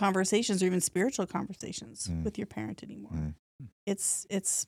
conversations 0.00 0.62
or 0.62 0.66
even 0.66 0.80
spiritual 0.80 1.26
conversations 1.26 2.08
Mm. 2.08 2.24
with 2.24 2.36
your 2.38 2.46
parent 2.46 2.82
anymore 2.82 3.12
Mm. 3.12 3.34
it's 3.86 4.26
it's 4.30 4.66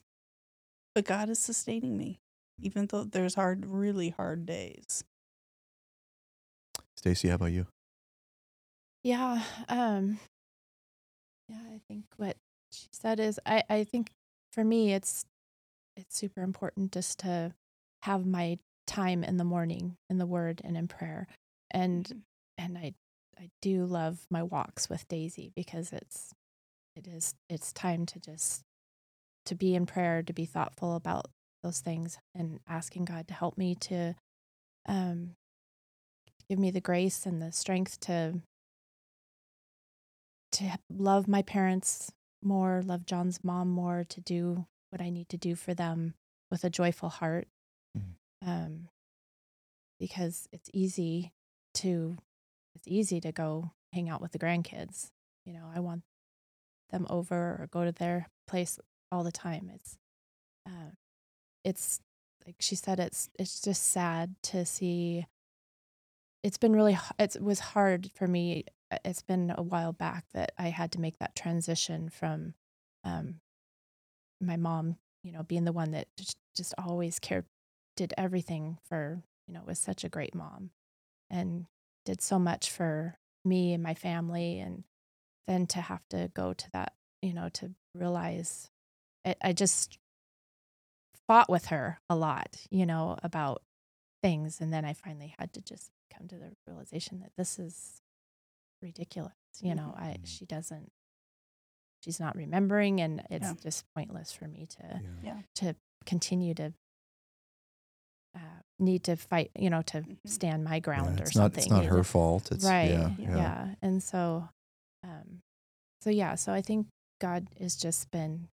but 0.95 1.05
god 1.05 1.27
is 1.29 1.39
sustaining 1.39 1.97
me 1.97 2.19
even 2.61 2.85
though 2.87 3.03
there's 3.03 3.35
hard 3.35 3.65
really 3.65 4.09
hard 4.09 4.45
days 4.45 5.03
Stacy, 6.95 7.27
how 7.27 7.35
about 7.35 7.51
you? 7.51 7.65
Yeah. 9.03 9.43
Um 9.67 10.19
yeah, 11.49 11.57
I 11.75 11.79
think 11.87 12.05
what 12.17 12.37
she 12.71 12.87
said 12.91 13.19
is 13.19 13.39
I, 13.45 13.63
I 13.69 13.83
think 13.83 14.11
for 14.53 14.63
me 14.63 14.93
it's 14.93 15.25
it's 15.97 16.15
super 16.17 16.41
important 16.41 16.93
just 16.93 17.19
to 17.19 17.53
have 18.03 18.25
my 18.25 18.57
time 18.87 19.23
in 19.23 19.35
the 19.37 19.43
morning 19.43 19.97
in 20.09 20.17
the 20.17 20.25
word 20.25 20.61
and 20.63 20.77
in 20.77 20.87
prayer. 20.87 21.27
And 21.71 22.23
and 22.57 22.77
I 22.77 22.93
I 23.39 23.49
do 23.61 23.85
love 23.85 24.25
my 24.29 24.43
walks 24.43 24.89
with 24.89 25.07
Daisy 25.07 25.51
because 25.55 25.91
it's 25.91 26.33
it 26.95 27.07
is 27.07 27.35
it's 27.49 27.73
time 27.73 28.05
to 28.07 28.19
just 28.19 28.63
to 29.45 29.55
be 29.55 29.75
in 29.75 29.85
prayer, 29.85 30.23
to 30.23 30.33
be 30.33 30.45
thoughtful 30.45 30.95
about 30.95 31.27
those 31.63 31.79
things 31.79 32.17
and 32.35 32.59
asking 32.67 33.05
God 33.05 33.27
to 33.27 33.33
help 33.33 33.57
me 33.57 33.75
to 33.75 34.15
um 34.87 35.35
give 36.49 36.59
me 36.59 36.71
the 36.71 36.81
grace 36.81 37.25
and 37.25 37.41
the 37.41 37.51
strength 37.51 37.99
to 38.01 38.41
to 40.53 40.77
love 40.89 41.27
my 41.27 41.41
parents 41.41 42.11
more, 42.43 42.81
love 42.85 43.05
John's 43.05 43.43
mom 43.43 43.69
more, 43.69 44.03
to 44.09 44.21
do 44.21 44.67
what 44.89 45.01
I 45.01 45.09
need 45.09 45.29
to 45.29 45.37
do 45.37 45.55
for 45.55 45.73
them 45.73 46.13
with 46.51 46.63
a 46.63 46.69
joyful 46.69 47.09
heart. 47.09 47.47
Mhm. 47.97 48.15
Um, 48.45 48.89
because 49.99 50.47
it's 50.51 50.69
easy 50.73 51.31
to 51.75 52.17
it's 52.75 52.87
easy 52.87 53.19
to 53.21 53.31
go 53.31 53.71
hang 53.93 54.09
out 54.09 54.21
with 54.21 54.31
the 54.31 54.39
grandkids. 54.39 55.09
You 55.45 55.53
know, 55.53 55.69
I 55.73 55.79
want 55.79 56.03
them 56.91 57.05
over 57.09 57.35
or 57.35 57.67
go 57.71 57.85
to 57.85 57.91
their 57.91 58.27
place 58.47 58.79
all 59.11 59.23
the 59.23 59.31
time. 59.31 59.71
It's 59.73 59.97
uh, 60.67 60.91
it's 61.63 61.99
like 62.45 62.55
she 62.59 62.75
said 62.75 62.99
it's 62.99 63.29
it's 63.39 63.61
just 63.61 63.83
sad 63.83 64.35
to 64.43 64.65
see 64.65 65.25
it's 66.43 66.57
been 66.57 66.73
really 66.73 66.97
it 67.17 67.37
was 67.41 67.59
hard 67.59 68.11
for 68.13 68.27
me 68.27 68.65
uh, 68.91 68.97
it's 69.05 69.21
been 69.21 69.53
a 69.57 69.61
while 69.61 69.93
back 69.93 70.25
that 70.33 70.51
i 70.57 70.67
had 70.67 70.91
to 70.91 70.99
make 70.99 71.17
that 71.19 71.35
transition 71.35 72.09
from 72.09 72.53
um, 73.03 73.35
my 74.41 74.57
mom 74.57 74.97
you 75.23 75.31
know 75.31 75.43
being 75.43 75.65
the 75.65 75.71
one 75.71 75.91
that 75.91 76.07
just 76.55 76.73
always 76.77 77.19
cared 77.19 77.45
did 77.95 78.13
everything 78.17 78.77
for 78.83 79.23
you 79.47 79.53
know 79.53 79.61
was 79.65 79.79
such 79.79 80.03
a 80.03 80.09
great 80.09 80.35
mom 80.35 80.71
and 81.29 81.65
did 82.05 82.21
so 82.21 82.37
much 82.39 82.69
for 82.71 83.17
me 83.45 83.73
and 83.73 83.81
my 83.83 83.93
family 83.93 84.59
and 84.59 84.83
then 85.47 85.67
to 85.67 85.81
have 85.81 86.07
to 86.09 86.29
go 86.33 86.53
to 86.53 86.71
that 86.71 86.93
you 87.21 87.33
know 87.33 87.49
to 87.49 87.71
realize 87.95 88.69
I, 89.25 89.35
I 89.41 89.53
just 89.53 89.97
fought 91.27 91.49
with 91.49 91.67
her 91.67 91.99
a 92.09 92.15
lot 92.15 92.57
you 92.69 92.85
know 92.85 93.17
about 93.23 93.61
things 94.21 94.59
and 94.61 94.73
then 94.73 94.85
i 94.85 94.93
finally 94.93 95.33
had 95.37 95.53
to 95.53 95.61
just 95.61 95.91
come 96.15 96.27
to 96.27 96.35
the 96.35 96.51
realization 96.67 97.19
that 97.19 97.31
this 97.37 97.59
is 97.59 98.01
ridiculous 98.81 99.33
you 99.61 99.75
know 99.75 99.93
i 99.97 100.17
Mhm. 100.19 100.25
she 100.27 100.45
doesn't 100.45 100.91
she's 102.03 102.19
not 102.19 102.35
remembering 102.35 102.99
and 103.01 103.23
it's 103.29 103.43
Yeah. 103.45 103.53
just 103.61 103.85
pointless 103.93 104.31
for 104.33 104.47
me 104.47 104.65
to 104.67 105.01
Yeah. 105.21 105.41
to 105.55 105.75
continue 106.05 106.53
to 106.55 106.73
need 108.83 109.03
to 109.05 109.15
fight 109.15 109.49
you 109.57 109.69
know 109.69 109.81
to 109.81 110.01
Mhm. 110.01 110.17
stand 110.27 110.63
my 110.63 110.75
Yeah, 110.75 110.81
ground 110.81 111.19
or 111.19 111.23
it's 111.23 111.35
not 111.35 111.43
something 111.55 111.63
it's 111.63 111.71
not 111.71 111.85
her 111.85 111.97
know? 111.97 112.03
fault. 112.03 112.51
It's 112.51 112.63
right 112.65 112.89
yeah, 112.89 113.11
yeah, 113.17 113.37
yeah. 113.37 113.75
and 113.81 114.03
so 114.03 114.47
um 115.03 115.41
so 116.01 116.09
yeah 116.09 116.35
so 116.35 116.51
i 116.53 116.61
think 116.61 116.87
god 117.21 117.47
has 117.59 117.75
just 117.75 118.11
been 118.11 118.47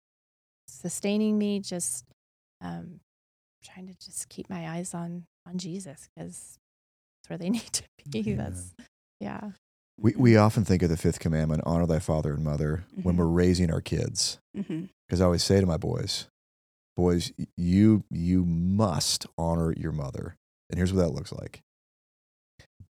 sustaining 0.69 1.39
me 1.39 1.61
just 1.61 2.05
um 2.61 3.01
trying 3.65 3.87
to 3.87 3.95
just 4.05 4.29
keep 4.29 4.49
my 4.51 4.69
eyes 4.69 4.95
on 4.95 5.25
on 5.47 5.59
jesus 5.59 6.09
because 6.15 6.59
that's 7.23 7.31
where 7.31 7.39
they 7.39 7.51
need 7.59 7.73
to 7.73 7.83
be 8.11 8.23
Yeah. 8.23 8.37
that's 8.37 8.75
yeah 9.21 9.51
We 10.01 10.15
we 10.17 10.37
often 10.37 10.65
think 10.65 10.83
of 10.83 10.91
the 10.91 10.97
fifth 10.97 11.19
commandment, 11.19 11.63
honor 11.67 11.87
thy 11.87 11.99
father 11.99 12.33
and 12.35 12.45
mother, 12.45 12.85
when 13.03 13.15
Mhm. 13.17 13.19
we're 13.19 13.27
raising 13.27 13.71
our 13.73 13.81
kids. 13.81 14.39
Because 14.55 15.21
I 15.21 15.25
always 15.25 15.43
say 15.43 15.59
to 15.61 15.67
my 15.67 15.77
boys, 15.77 16.27
boys, 16.99 17.33
you 17.57 18.03
you 18.11 18.45
must 18.45 19.25
honor 19.39 19.73
your 19.77 19.93
mother. 19.93 20.35
And 20.69 20.79
here's 20.79 20.93
what 20.93 21.01
that 21.01 21.15
looks 21.15 21.31
like. 21.33 21.63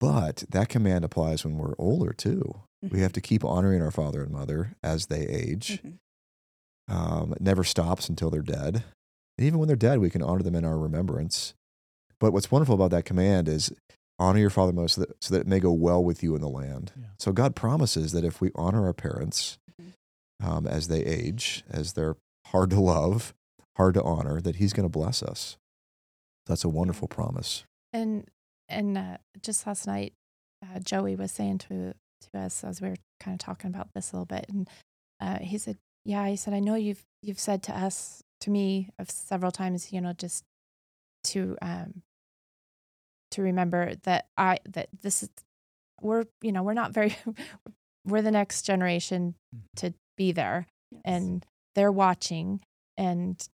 But 0.00 0.44
that 0.48 0.68
command 0.70 1.04
applies 1.04 1.44
when 1.44 1.58
we're 1.58 1.74
older 1.78 2.12
too. 2.12 2.60
We 2.90 3.00
have 3.00 3.12
to 3.12 3.20
keep 3.20 3.44
honoring 3.44 3.82
our 3.82 3.90
father 3.90 4.22
and 4.22 4.30
mother 4.32 4.72
as 4.82 5.06
they 5.06 5.26
age. 5.26 5.82
Mhm. 5.84 5.98
Um, 6.88 7.32
it 7.34 7.40
never 7.42 7.64
stops 7.64 8.08
until 8.08 8.30
they're 8.30 8.40
dead. 8.40 8.84
And 9.36 9.46
even 9.46 9.58
when 9.58 9.66
they're 9.68 9.76
dead, 9.76 9.98
we 9.98 10.10
can 10.10 10.22
honor 10.22 10.42
them 10.42 10.54
in 10.54 10.64
our 10.64 10.78
remembrance. 10.78 11.54
But 12.18 12.32
what's 12.32 12.50
wonderful 12.50 12.74
about 12.76 12.90
that 12.92 13.04
command 13.04 13.46
is 13.48 13.72
honor 14.18 14.38
your 14.38 14.50
father 14.50 14.72
most 14.72 14.94
so 14.94 15.02
that, 15.02 15.22
so 15.22 15.34
that 15.34 15.42
it 15.42 15.46
may 15.46 15.60
go 15.60 15.72
well 15.72 16.02
with 16.02 16.22
you 16.22 16.34
in 16.34 16.40
the 16.40 16.48
land. 16.48 16.92
Yeah. 16.98 17.08
So 17.18 17.32
God 17.32 17.54
promises 17.54 18.12
that 18.12 18.24
if 18.24 18.40
we 18.40 18.50
honor 18.54 18.86
our 18.86 18.94
parents 18.94 19.58
Mhm. 19.80 19.92
um, 20.40 20.66
as 20.66 20.88
they 20.88 21.04
age, 21.04 21.64
as 21.68 21.92
they're 21.92 22.16
hard 22.46 22.70
to 22.70 22.80
love, 22.80 23.34
hard 23.78 23.94
to 23.94 24.02
honor, 24.02 24.40
that 24.42 24.56
He's 24.56 24.72
going 24.74 24.84
to 24.84 24.90
bless 24.98 25.22
us. 25.22 25.56
That's 26.46 26.64
a 26.64 26.68
wonderful 26.68 27.08
promise. 27.08 27.64
and 27.94 28.28
and 28.68 28.98
uh, 28.98 29.16
just 29.40 29.66
last 29.66 29.86
night 29.86 30.12
uh, 30.62 30.78
joey 30.80 31.16
was 31.16 31.32
saying 31.32 31.56
to 31.58 31.94
to 32.20 32.38
us 32.38 32.62
as 32.64 32.82
we 32.82 32.88
were 32.90 32.96
kind 33.20 33.34
of 33.34 33.38
talking 33.38 33.68
about 33.70 33.88
this 33.94 34.12
a 34.12 34.16
little 34.16 34.26
bit 34.26 34.44
and 34.50 34.68
uh, 35.20 35.38
he 35.38 35.56
said 35.56 35.78
yeah 36.04 36.26
he 36.28 36.36
said 36.36 36.52
i 36.52 36.58
know 36.60 36.74
you've 36.74 37.02
you've 37.22 37.38
said 37.40 37.62
to 37.62 37.72
us 37.74 38.22
to 38.40 38.50
me 38.50 38.90
of 38.98 39.10
several 39.10 39.50
times 39.52 39.90
you 39.92 40.00
know 40.02 40.12
just 40.12 40.42
to 41.24 41.56
um 41.62 42.02
to 43.30 43.42
remember 43.42 43.94
that 44.04 44.26
i 44.36 44.58
that 44.68 44.88
this 45.02 45.22
is 45.22 45.30
we're 46.02 46.24
you 46.42 46.52
know 46.52 46.62
we're 46.62 46.74
not 46.74 46.92
very 46.92 47.16
we're 48.06 48.22
the 48.22 48.30
next 48.30 48.62
generation 48.62 49.34
Mhm. 49.54 49.60
to 49.76 49.94
be 50.16 50.32
there 50.32 50.66
Yes. 50.90 51.02
and 51.04 51.46
they're 51.74 51.92
watching 51.92 52.60
and 52.96 53.46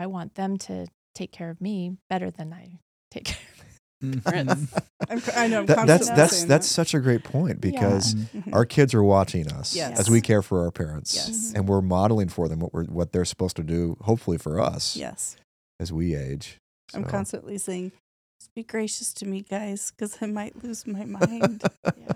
i 0.00 0.06
want 0.06 0.34
them 0.34 0.56
to 0.56 0.86
take 1.14 1.30
care 1.32 1.50
of 1.50 1.60
me 1.60 1.96
better 2.08 2.30
than 2.30 2.52
i 2.52 2.78
take 3.10 3.24
care 3.32 3.36
of 3.36 3.64
Mhm. 4.02 4.82
I'm, 5.10 5.22
I 5.36 5.46
know 5.46 5.60
I'm 5.60 5.66
That, 5.66 5.86
that's 5.86 6.08
that's 6.08 6.36
saying 6.38 6.48
that's 6.48 6.66
that. 6.68 6.72
such 6.72 6.94
a 6.94 7.00
great 7.00 7.22
point 7.22 7.60
because 7.60 8.14
Mhm. 8.14 8.50
our 8.54 8.64
kids 8.64 8.94
are 8.94 9.04
watching 9.04 9.52
us 9.52 9.76
Yes. 9.76 10.00
as 10.00 10.08
we 10.08 10.22
care 10.22 10.40
for 10.40 10.62
our 10.64 10.70
parents, 10.70 11.14
Yes. 11.14 11.52
and 11.54 11.68
we're 11.68 11.82
modeling 11.82 12.30
for 12.30 12.48
them 12.48 12.60
what 12.60 12.72
we're 12.72 12.86
what 12.86 13.12
they're 13.12 13.26
supposed 13.26 13.56
to 13.56 13.62
do. 13.62 13.98
Hopefully 14.00 14.38
for 14.38 14.58
us 14.58 14.96
yes 14.96 15.36
as 15.78 15.92
we 15.92 16.14
age. 16.14 16.56
I'm 16.94 17.04
constantly 17.04 17.58
saying, 17.58 17.92
"Just 18.40 18.54
be 18.54 18.64
gracious 18.64 19.12
to 19.20 19.26
me, 19.26 19.42
guys, 19.42 19.90
because 19.94 20.16
I 20.22 20.26
might 20.26 20.64
lose 20.64 20.86
my 20.86 21.04
mind." 21.04 21.62
yeah 21.84 22.12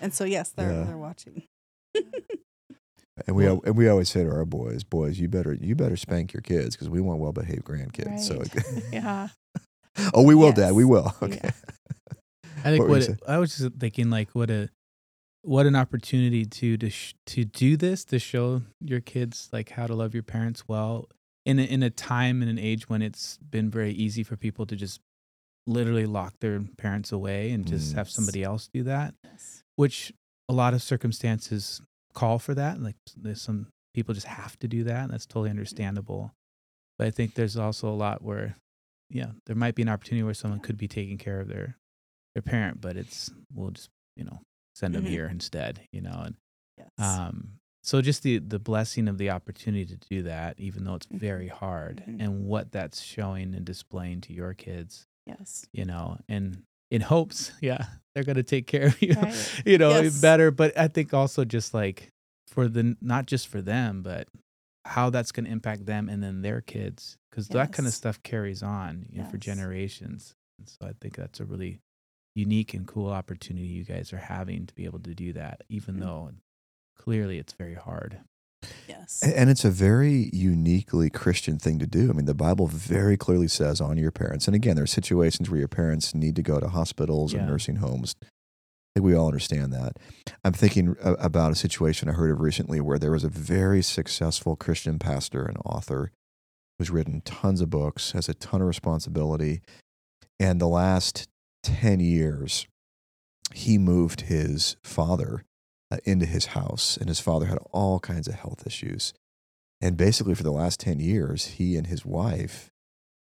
and 0.00 0.14
so, 0.14 0.22
yes, 0.24 0.50
they're 0.50 0.70
Yeah. 0.70 0.84
they're 0.84 0.96
watching. 1.08 1.42
And 3.26 3.34
we 3.36 3.44
Well- 3.46 3.62
and 3.64 3.76
we 3.76 3.88
always 3.88 4.08
say 4.10 4.24
to 4.24 4.30
our 4.30 4.44
boys, 4.44 4.84
boys, 4.84 5.18
you 5.18 5.28
better 5.28 5.54
you 5.54 5.74
better 5.74 5.96
spank 5.96 6.32
your 6.34 6.42
kids 6.42 6.74
because 6.76 6.88
we 6.90 7.00
want 7.00 7.20
well 7.20 7.32
behaved 7.32 7.64
grandkids. 7.64 8.20
So 8.20 8.42
yeah 8.92 9.28
oh, 10.12 10.22
we 10.22 10.34
will, 10.34 10.48
Yes. 10.48 10.56
Dad. 10.56 10.74
We 10.74 10.84
will. 10.84 11.14
Yeah. 11.22 11.26
Okay. 11.28 11.50
I 12.64 12.70
think 12.70 12.80
What 12.80 12.88
what, 12.90 13.02
it, 13.08 13.20
I 13.28 13.38
was 13.38 13.56
just 13.56 13.74
thinking 13.78 14.10
like 14.10 14.30
what 14.32 14.50
a 14.50 14.68
what 15.42 15.66
an 15.66 15.76
opportunity 15.76 16.44
to 16.44 16.76
to 16.76 16.90
sh- 16.90 17.14
to 17.26 17.44
do 17.44 17.76
this 17.76 18.04
to 18.06 18.18
show 18.18 18.62
your 18.80 19.00
kids 19.00 19.48
like 19.52 19.70
how 19.70 19.86
to 19.86 19.94
love 19.94 20.12
your 20.14 20.24
parents 20.24 20.64
well 20.66 21.08
in 21.44 21.58
a, 21.60 21.62
in 21.62 21.82
a 21.84 21.90
time 21.90 22.42
and 22.42 22.50
an 22.50 22.58
age 22.58 22.88
when 22.88 23.02
it's 23.02 23.38
been 23.38 23.70
very 23.70 23.92
easy 23.92 24.24
for 24.24 24.36
people 24.36 24.66
to 24.66 24.74
just 24.74 25.00
literally 25.68 26.06
lock 26.06 26.34
their 26.40 26.60
parents 26.76 27.12
away 27.12 27.50
and 27.52 27.66
just 27.66 27.92
Mm. 27.92 27.96
have 27.96 28.10
somebody 28.10 28.42
else 28.42 28.68
do 28.72 28.82
that 28.82 29.14
Yes. 29.24 29.62
which 29.76 30.12
a 30.48 30.52
lot 30.52 30.74
of 30.74 30.82
circumstances 30.82 31.80
call 32.16 32.38
for 32.38 32.54
that 32.54 32.80
like 32.82 32.96
there's 33.16 33.42
some 33.42 33.68
people 33.94 34.14
just 34.14 34.26
have 34.26 34.58
to 34.58 34.66
do 34.66 34.82
that 34.84 35.04
and 35.04 35.12
that's 35.12 35.26
totally 35.26 35.50
understandable 35.50 36.32
but 36.98 37.06
i 37.06 37.10
think 37.10 37.34
there's 37.34 37.56
also 37.56 37.88
a 37.88 37.94
lot 38.04 38.22
where 38.22 38.56
yeah 39.10 39.30
there 39.46 39.54
might 39.56 39.74
be 39.74 39.82
an 39.82 39.88
opportunity 39.88 40.22
where 40.24 40.34
someone 40.34 40.60
could 40.60 40.76
be 40.78 40.88
taking 40.88 41.18
care 41.18 41.40
of 41.40 41.48
their 41.48 41.76
their 42.34 42.42
parent 42.42 42.80
but 42.80 42.96
it's 42.96 43.30
we'll 43.54 43.70
just 43.70 43.90
you 44.16 44.24
know 44.24 44.40
send 44.74 44.94
them 44.94 45.04
Mhm. 45.04 45.08
here 45.08 45.26
instead 45.28 45.80
you 45.92 46.00
know 46.00 46.22
and 46.26 46.34
Yes. 46.78 46.88
um 46.98 47.52
so 47.82 48.02
just 48.02 48.22
the 48.22 48.38
the 48.38 48.58
blessing 48.58 49.08
of 49.08 49.16
the 49.18 49.30
opportunity 49.30 49.84
to 49.86 49.96
do 50.10 50.22
that 50.24 50.58
even 50.58 50.84
though 50.84 50.94
it's 50.96 51.06
Mhm. 51.06 51.18
very 51.18 51.48
hard 51.48 52.02
Mhm. 52.06 52.20
and 52.22 52.44
what 52.46 52.72
that's 52.72 53.00
showing 53.00 53.54
and 53.54 53.64
displaying 53.64 54.20
to 54.22 54.32
your 54.32 54.52
kids 54.54 55.06
yes. 55.26 55.66
you 55.72 55.84
know 55.84 56.18
and 56.28 56.62
in 56.90 57.00
hopes 57.00 57.52
yeah 57.60 57.86
they're 58.14 58.24
going 58.24 58.36
to 58.36 58.42
take 58.42 58.66
care 58.66 58.86
of 58.86 59.00
you 59.02 59.12
Right. 59.14 59.62
you 59.66 59.78
know 59.78 59.90
Yes. 59.90 60.20
better 60.20 60.50
but 60.50 60.76
i 60.78 60.88
think 60.88 61.12
also 61.14 61.44
just 61.44 61.74
like 61.74 62.08
for 62.48 62.68
the 62.68 62.96
not 63.00 63.26
just 63.26 63.48
for 63.48 63.60
them 63.60 64.02
but 64.02 64.28
how 64.84 65.10
that's 65.10 65.32
going 65.32 65.44
to 65.46 65.50
impact 65.50 65.84
them 65.86 66.08
and 66.08 66.22
then 66.22 66.42
their 66.42 66.60
kids 66.60 67.16
because 67.30 67.48
that 67.48 67.72
kind 67.72 67.86
of 67.88 67.92
stuff 67.92 68.22
carries 68.22 68.62
on 68.62 69.06
you 69.10 69.20
know, 69.22 69.28
for 69.28 69.36
generations 69.36 70.34
and 70.58 70.68
so 70.68 70.78
i 70.86 70.92
think 71.00 71.16
that's 71.16 71.40
a 71.40 71.44
really 71.44 71.80
unique 72.36 72.72
and 72.74 72.86
cool 72.86 73.10
opportunity 73.10 73.66
you 73.66 73.82
guys 73.84 74.12
are 74.12 74.18
having 74.18 74.66
to 74.66 74.74
be 74.74 74.84
able 74.84 75.00
to 75.00 75.14
do 75.14 75.32
that 75.32 75.62
even 75.68 75.96
Mhm. 75.96 76.00
though 76.00 76.30
clearly 76.96 77.38
it's 77.38 77.52
very 77.52 77.74
hard 77.74 78.20
Yes. 78.88 79.22
And 79.22 79.48
it's 79.48 79.64
a 79.64 79.70
very 79.70 80.30
uniquely 80.32 81.10
Christian 81.10 81.58
thing 81.58 81.78
to 81.78 81.86
do. 81.86 82.10
I 82.10 82.12
mean, 82.12 82.26
the 82.26 82.34
Bible 82.34 82.66
very 82.66 83.16
clearly 83.16 83.48
says 83.48 83.80
honor 83.80 84.00
your 84.00 84.10
parents. 84.10 84.46
And 84.46 84.54
again, 84.54 84.74
there 84.74 84.84
are 84.84 84.88
situations 84.88 85.48
where 85.48 85.58
your 85.58 85.68
parents 85.68 86.14
need 86.14 86.36
to 86.36 86.42
go 86.42 86.58
to 86.58 86.68
hospitals 86.68 87.34
or 87.34 87.42
nursing 87.42 87.76
homes. 87.76 88.16
I 88.22 88.26
think 88.94 89.06
we 89.06 89.14
all 89.14 89.26
understand 89.26 89.72
that. 89.74 89.98
I'm 90.44 90.54
thinking 90.54 90.96
about 91.02 91.52
a 91.52 91.56
situation 91.56 92.08
I 92.08 92.12
heard 92.12 92.30
of 92.30 92.40
recently 92.40 92.80
where 92.80 92.98
there 92.98 93.10
was 93.10 93.24
a 93.24 93.28
very 93.28 93.82
successful 93.82 94.56
Christian 94.56 94.98
pastor 94.98 95.44
and 95.44 95.58
author 95.64 96.10
who's 96.78 96.90
written 96.90 97.20
tons 97.20 97.60
of 97.60 97.70
books, 97.70 98.12
has 98.12 98.28
a 98.28 98.34
ton 98.34 98.60
of 98.60 98.66
responsibility. 98.66 99.60
And 100.40 100.60
the 100.60 100.68
last 100.68 101.28
10 101.62 102.00
years, 102.00 102.66
he 103.54 103.78
moved 103.78 104.22
his 104.22 104.76
father 104.82 105.44
uh, 105.90 105.98
into 106.04 106.26
his 106.26 106.46
house, 106.46 106.96
and 106.96 107.08
his 107.08 107.20
father 107.20 107.46
had 107.46 107.58
all 107.72 108.00
kinds 108.00 108.28
of 108.28 108.34
health 108.34 108.66
issues. 108.66 109.12
And 109.80 109.96
basically, 109.96 110.34
for 110.34 110.42
the 110.42 110.52
last 110.52 110.80
10 110.80 111.00
years, 111.00 111.46
he 111.46 111.76
and 111.76 111.86
his 111.86 112.04
wife 112.04 112.70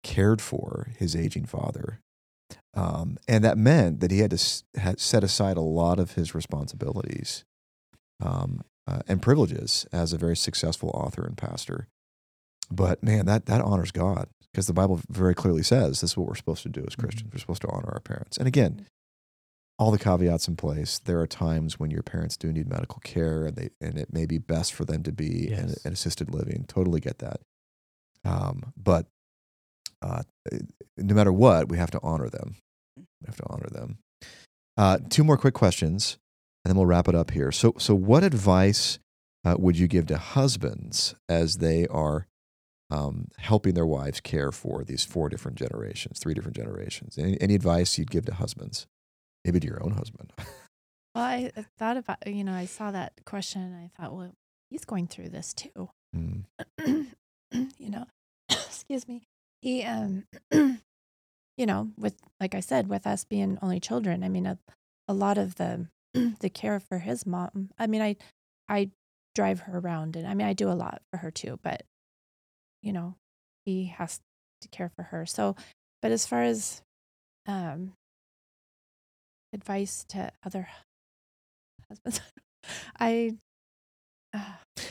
cared 0.04 0.42
for 0.42 0.90
his 0.98 1.16
aging 1.16 1.46
father. 1.46 2.00
Um, 2.76 3.18
and 3.28 3.44
that 3.44 3.58
meant 3.58 4.00
that 4.02 4.12
he 4.12 4.20
had 4.20 4.32
to 4.32 4.36
s- 4.36 4.64
had 4.76 5.00
set 5.00 5.24
aside 5.24 5.58
a 5.58 5.62
lot 5.62 6.00
of 6.00 6.14
his 6.14 6.36
responsibilities 6.36 7.44
um, 8.24 8.62
uh, 8.88 9.00
and 9.08 9.22
privileges 9.22 9.88
as 9.92 10.14
a 10.14 10.18
very 10.18 10.36
successful 10.36 10.90
author 10.90 11.26
and 11.26 11.38
pastor. 11.38 11.88
But 12.70 13.02
man, 13.02 13.26
that, 13.26 13.46
that 13.48 13.62
honors 13.62 13.92
God 13.92 14.28
because 14.52 14.68
the 14.68 14.74
Bible 14.74 15.02
very 15.10 15.36
clearly 15.36 15.64
says 15.64 16.00
this 16.00 16.12
is 16.12 16.18
what 16.18 16.28
we're 16.28 16.36
supposed 16.36 16.64
to 16.64 16.70
do 16.70 16.84
as 16.88 16.96
Christians. 16.96 17.30
We're 17.34 17.40
supposed 17.40 17.62
to 17.64 17.70
honor 17.70 17.90
our 17.92 18.00
parents. 18.00 18.38
And 18.38 18.48
again, 18.48 18.86
all 19.78 19.92
the 19.92 20.00
caveats 20.00 20.48
in 20.48 20.56
place. 20.56 21.00
There 21.00 21.20
are 21.20 21.28
times 21.28 21.80
when 21.80 21.92
your 21.92 22.04
parents 22.04 22.38
do 22.38 22.52
need 22.52 22.70
medical 22.70 23.00
care, 23.04 23.46
and 23.46 23.56
they 23.56 23.70
and 23.82 23.98
it 23.98 24.14
may 24.14 24.26
be 24.26 24.38
best 24.38 24.74
for 24.74 24.86
them 24.86 25.04
to 25.04 25.12
be 25.12 25.52
in, 25.52 25.76
in 25.84 25.94
assisted 25.94 26.34
living. 26.34 26.66
Totally 26.68 27.00
get 27.00 27.20
that. 27.20 27.42
Um, 28.24 28.74
but 28.76 29.08
uh, 30.02 30.24
no 30.98 31.16
matter 31.16 31.32
what, 31.32 31.70
we 31.70 31.78
have 31.78 31.92
to 31.92 32.00
honor 32.02 32.30
them. 32.30 32.56
We 32.98 33.28
have 33.28 33.38
to 33.38 33.46
honor 33.48 33.70
them. 33.70 33.98
Uh, 34.78 35.00
two 35.10 35.24
more 35.24 35.38
quick 35.38 35.54
questions, 35.54 36.18
and 36.64 36.70
then 36.70 36.78
we'll 36.78 36.86
wrap 36.86 37.08
it 37.08 37.16
up 37.16 37.32
here. 37.32 37.52
So, 37.52 37.74
so 37.78 37.96
what 37.96 38.24
advice 38.24 39.00
uh, 39.46 39.56
would 39.58 39.78
you 39.78 39.88
give 39.88 40.08
to 40.08 40.18
husbands 40.18 41.16
as 41.30 41.58
they 41.58 41.88
are 41.88 42.28
um, 42.90 43.30
helping 43.38 43.74
their 43.74 43.86
wives 43.86 44.20
care 44.20 44.52
for 44.52 44.84
these 44.84 45.04
four 45.04 45.30
different 45.30 45.58
generations, 45.58 46.20
three 46.20 46.34
different 46.34 46.58
generations? 46.58 47.18
Any, 47.18 47.40
any 47.40 47.56
advice 47.56 47.98
you'd 47.98 48.12
give 48.12 48.26
to 48.26 48.34
husbands? 48.34 48.88
Maybe 49.46 49.60
to 49.60 49.68
your 49.68 49.84
own 49.84 49.92
husband. 49.92 50.34
Well, 51.14 51.24
I 51.24 51.50
thought 51.80 51.96
about, 51.96 52.28
you 52.28 52.44
know, 52.44 52.52
I 52.52 52.66
saw 52.66 52.92
that 52.92 53.14
question 53.24 53.62
and 53.62 53.74
I 53.74 53.90
thought, 53.96 54.14
well, 54.14 54.34
he's 54.70 54.84
going 54.84 55.08
through 55.08 55.30
this 55.30 55.54
too. 55.54 55.90
Mm, 56.14 56.44
you 57.78 57.90
know, 57.90 58.06
excuse 58.50 59.08
me. 59.08 59.22
He, 59.62 59.84
um, 59.84 60.26
you 60.52 61.66
know, 61.66 61.90
with, 61.98 62.16
like 62.42 62.54
I 62.54 62.60
said, 62.60 62.90
with 62.90 63.08
us 63.08 63.24
being 63.24 63.58
only 63.62 63.80
children, 63.80 64.26
I 64.26 64.28
mean, 64.28 64.46
a, 64.46 64.60
a 65.08 65.14
lot 65.14 65.38
of 65.38 65.56
the, 65.56 65.88
the 66.14 66.50
care 66.50 66.82
for 66.82 67.00
his 67.00 67.26
mom, 67.26 67.70
I 67.80 67.88
mean, 67.88 68.02
I, 68.02 68.18
I 68.68 68.90
drive 69.36 69.62
her 69.62 69.80
around 69.80 70.18
and 70.18 70.28
I 70.28 70.34
mean, 70.34 70.48
I 70.48 70.52
do 70.52 70.70
a 70.70 70.74
lot 70.74 71.02
for 71.12 71.18
her 71.20 71.32
too, 71.32 71.62
but, 71.64 71.84
you 72.84 72.92
know, 72.92 73.16
he 73.64 73.86
has 73.86 74.20
to 74.64 74.68
care 74.68 74.92
for 74.98 75.04
her. 75.04 75.26
So, 75.26 75.56
but 76.02 76.12
as 76.12 76.26
far 76.26 76.44
as, 76.44 76.82
um, 77.48 77.94
advice 79.56 80.06
to 80.10 80.32
other 80.46 80.68
husbands, 81.90 82.22
I, 83.00 83.36
uh, 84.34 84.40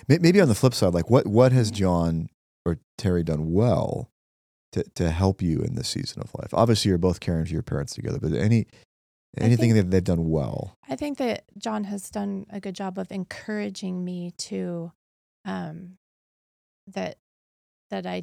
Maybe 0.08 0.40
on 0.40 0.48
the 0.48 0.54
flip 0.54 0.74
side, 0.74 0.94
like 0.94 1.10
what 1.10 1.26
what 1.26 1.52
has 1.52 1.70
John 1.70 2.28
or 2.64 2.78
Terry 2.98 3.22
done 3.22 3.52
well 3.52 4.08
to 4.72 4.82
to 4.94 5.10
help 5.10 5.42
you 5.42 5.60
in 5.60 5.74
this 5.74 5.88
season 5.88 6.22
of 6.22 6.34
life? 6.34 6.52
Obviously, 6.52 6.88
you're 6.88 6.98
both 6.98 7.20
caring 7.20 7.44
for 7.44 7.52
your 7.52 7.62
parents 7.62 7.94
together, 7.94 8.18
but 8.20 8.32
any 8.32 8.66
anything 9.36 9.72
think- 9.72 9.84
that 9.84 9.90
they've 9.90 10.04
done 10.04 10.30
well? 10.30 10.74
I 10.88 10.96
think 10.96 11.18
that 11.18 11.44
John 11.58 11.84
has 11.84 12.10
done 12.10 12.46
a 12.50 12.60
good 12.60 12.74
job 12.74 12.98
of 12.98 13.10
encouraging 13.12 14.04
me 14.04 14.32
to 14.38 14.92
um 15.44 15.96
that 16.86 17.16
that 17.90 18.06
I 18.06 18.22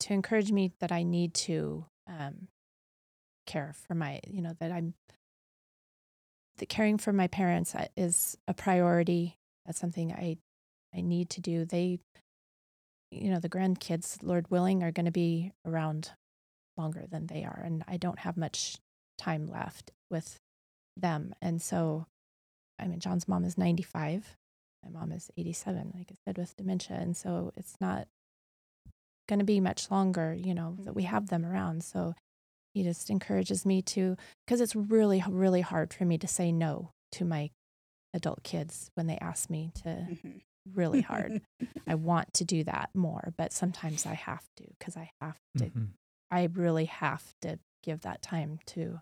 to 0.00 0.12
encourage 0.14 0.50
me 0.50 0.72
that 0.80 0.92
I 0.92 1.02
need 1.02 1.34
to 1.34 1.86
um 2.06 2.48
care 3.46 3.74
for 3.86 3.94
my 3.94 4.20
you 4.26 4.40
know 4.42 4.54
that 4.60 4.72
I'm 4.72 4.94
that 6.58 6.68
caring 6.68 6.98
for 6.98 7.12
my 7.12 7.26
parents 7.26 7.74
uh, 7.74 7.86
is 7.96 8.36
a 8.46 8.54
priority. 8.54 9.36
That's 9.66 9.80
something 9.80 10.12
I 10.12 10.38
I 10.94 11.00
need 11.00 11.30
to 11.30 11.40
do. 11.40 11.64
They 11.64 12.00
you 13.10 13.30
know 13.30 13.40
the 13.40 13.48
grandkids 13.48 14.18
Lord 14.22 14.50
willing 14.50 14.82
are 14.82 14.92
going 14.92 15.06
to 15.06 15.12
be 15.12 15.52
around 15.66 16.12
longer 16.76 17.04
than 17.10 17.26
they 17.26 17.44
are 17.44 17.60
and 17.62 17.84
I 17.86 17.98
don't 17.98 18.20
have 18.20 18.36
much 18.36 18.78
time 19.18 19.46
left 19.46 19.92
with 20.10 20.38
them. 20.96 21.34
And 21.40 21.60
so, 21.60 22.06
I 22.78 22.86
mean, 22.86 23.00
John's 23.00 23.28
mom 23.28 23.44
is 23.44 23.56
95. 23.56 24.36
My 24.84 24.90
mom 24.90 25.12
is 25.12 25.30
87, 25.36 25.92
like 25.94 26.08
I 26.10 26.16
said, 26.24 26.38
with 26.38 26.56
dementia. 26.56 26.96
And 26.96 27.16
so 27.16 27.52
it's 27.56 27.76
not 27.80 28.08
going 29.28 29.38
to 29.38 29.44
be 29.44 29.60
much 29.60 29.90
longer, 29.90 30.34
you 30.34 30.54
know, 30.54 30.76
that 30.80 30.94
we 30.94 31.04
have 31.04 31.28
them 31.28 31.46
around. 31.46 31.84
So 31.84 32.14
he 32.74 32.82
just 32.82 33.10
encourages 33.10 33.64
me 33.66 33.82
to, 33.82 34.16
because 34.46 34.60
it's 34.60 34.74
really, 34.76 35.22
really 35.28 35.60
hard 35.60 35.92
for 35.94 36.04
me 36.04 36.18
to 36.18 36.26
say 36.28 36.52
no 36.52 36.90
to 37.12 37.24
my 37.24 37.50
adult 38.14 38.42
kids 38.42 38.90
when 38.94 39.06
they 39.06 39.18
ask 39.18 39.48
me 39.50 39.70
to, 39.82 40.06
Mhm. 40.10 40.40
really 40.74 41.00
hard. 41.00 41.40
I 41.86 41.94
want 41.96 42.32
to 42.34 42.44
do 42.44 42.62
that 42.64 42.90
more, 42.94 43.32
but 43.36 43.52
sometimes 43.52 44.06
I 44.06 44.14
have 44.14 44.44
to 44.56 44.64
because 44.78 44.96
I 44.96 45.10
have 45.20 45.38
to 45.58 45.64
Mhm. 45.66 45.88
I 46.30 46.44
really 46.44 46.86
have 46.86 47.34
to 47.42 47.58
give 47.82 48.00
that 48.02 48.22
time 48.22 48.58
to 48.66 49.00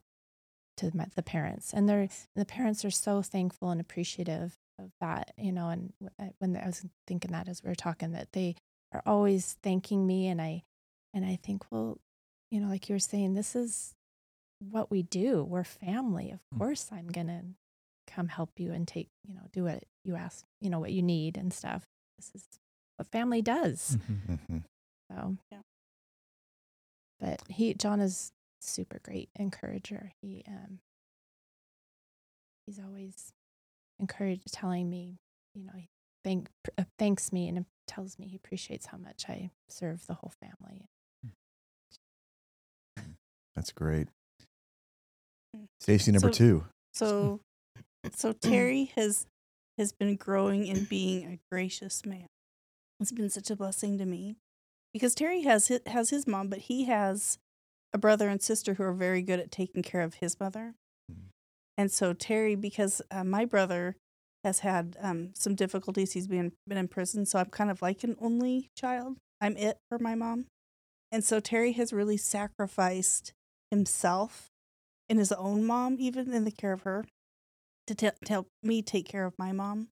to 0.78 0.90
my, 0.96 1.06
the 1.14 1.22
parents, 1.22 1.74
and 1.74 1.88
they're 1.88 2.08
the 2.34 2.46
parents 2.46 2.84
are 2.84 2.90
so 2.90 3.20
thankful 3.22 3.70
and 3.70 3.80
appreciative 3.80 4.56
of 4.78 4.90
that, 5.00 5.32
you 5.36 5.52
know. 5.52 5.68
And 5.68 5.92
when 6.38 6.56
I 6.56 6.66
was 6.66 6.84
thinking 7.06 7.32
that 7.32 7.48
as 7.48 7.62
we 7.62 7.68
were 7.68 7.74
talking, 7.74 8.12
that 8.12 8.32
they 8.32 8.56
are 8.92 9.02
always 9.04 9.58
thanking 9.62 10.06
me, 10.06 10.26
and 10.28 10.40
I 10.40 10.62
and 11.12 11.24
I 11.24 11.36
think, 11.36 11.70
well, 11.70 11.98
you 12.50 12.60
know, 12.60 12.68
like 12.68 12.88
you 12.88 12.94
were 12.94 12.98
saying, 13.00 13.34
this 13.34 13.54
is 13.54 13.94
what 14.60 14.90
we 14.90 15.02
do. 15.02 15.42
We're 15.44 15.64
family. 15.64 16.30
Of 16.30 16.40
Mm. 16.54 16.58
course, 16.58 16.88
I'm 16.92 17.08
gonna 17.08 17.44
come 18.06 18.28
help 18.28 18.58
you 18.58 18.72
and 18.72 18.86
take, 18.88 19.08
you 19.26 19.34
know, 19.34 19.46
do 19.52 19.64
what 19.64 19.84
you 20.04 20.16
ask, 20.16 20.44
you 20.60 20.68
know, 20.70 20.80
what 20.80 20.92
you 20.92 21.02
need 21.02 21.36
and 21.36 21.52
stuff. 21.52 21.86
This 22.18 22.32
is 22.34 22.44
what 22.96 23.06
family 23.08 23.40
does. 23.42 23.96
Mhm. 23.96 24.38
Mhm. 24.48 24.64
So, 25.10 25.36
Yeah. 25.50 25.62
But 27.18 27.42
he, 27.48 27.74
John, 27.74 28.00
is 28.00 28.32
super 28.60 28.98
great 28.98 29.30
encourager. 29.36 30.12
He, 30.22 30.42
um, 30.48 30.80
he's 32.66 32.78
always 32.78 33.32
encouraged, 33.98 34.52
telling 34.52 34.88
me, 34.88 35.18
you 35.54 35.64
know, 35.64 35.72
he 35.76 35.88
thank 36.24 36.50
uh, 36.78 36.84
thanks 36.98 37.32
me 37.32 37.48
and 37.48 37.66
tells 37.86 38.18
me 38.18 38.26
he 38.28 38.36
appreciates 38.36 38.86
how 38.86 38.98
much 38.98 39.28
I 39.28 39.50
serve 39.68 40.06
the 40.06 40.14
whole 40.14 40.32
family. 40.40 40.88
That's 43.56 43.72
great. 43.72 44.08
Stacy 45.80 46.12
number 46.12 46.28
So- 46.32 46.38
two. 46.38 46.64
So, 46.92 47.40
so 48.14 48.32
Terry 48.40 48.92
has 48.96 49.26
has 49.78 49.92
been 49.92 50.16
growing 50.16 50.68
and 50.68 50.88
being 50.88 51.24
a 51.26 51.38
gracious 51.50 52.04
man. 52.04 52.26
It's 52.98 53.12
been 53.12 53.30
such 53.30 53.50
a 53.50 53.56
blessing 53.56 53.96
to 53.98 54.04
me 54.04 54.36
because 54.92 55.14
Terry 55.14 55.42
has 55.42 55.68
his, 55.68 55.80
has 55.86 56.10
his 56.10 56.26
mom, 56.26 56.48
but 56.48 56.58
he 56.58 56.84
has 56.84 57.38
a 57.94 57.98
brother 57.98 58.28
and 58.28 58.42
sister 58.42 58.74
who 58.74 58.82
are 58.82 58.92
very 58.92 59.22
good 59.22 59.40
at 59.40 59.50
taking 59.50 59.82
care 59.82 60.02
of 60.02 60.14
his 60.14 60.38
mother. 60.38 60.74
Mhm. 61.10 61.28
And 61.78 61.90
so 61.90 62.12
Terry, 62.12 62.56
because 62.56 63.00
uh, 63.10 63.24
my 63.24 63.44
brother 63.46 63.96
has 64.44 64.58
had 64.60 64.96
um, 65.00 65.30
some 65.34 65.54
difficulties, 65.54 66.12
he's 66.12 66.26
been 66.28 66.52
been 66.66 66.78
in 66.78 66.88
prison, 66.88 67.24
so 67.24 67.38
I'm 67.38 67.46
kind 67.50 67.70
of 67.70 67.80
like 67.80 68.04
an 68.04 68.16
only 68.20 68.68
child. 68.76 69.16
I'm 69.40 69.56
it 69.56 69.78
for 69.88 69.98
my 69.98 70.14
mom, 70.14 70.44
and 71.10 71.24
so 71.24 71.40
Terry 71.40 71.72
has 71.72 71.92
really 71.92 72.18
sacrificed 72.18 73.32
himself 73.70 74.50
and 75.08 75.18
his 75.18 75.32
own 75.32 75.64
mom, 75.64 75.96
even 75.98 76.32
in 76.32 76.44
the 76.44 76.50
care 76.50 76.72
of 76.72 76.82
her, 76.82 77.04
to, 77.86 77.94
te- 77.94 78.10
to 78.24 78.32
help 78.32 78.46
me 78.62 78.82
take 78.82 79.06
care 79.08 79.24
of 79.24 79.34
my 79.38 79.52
mom. 79.52 79.88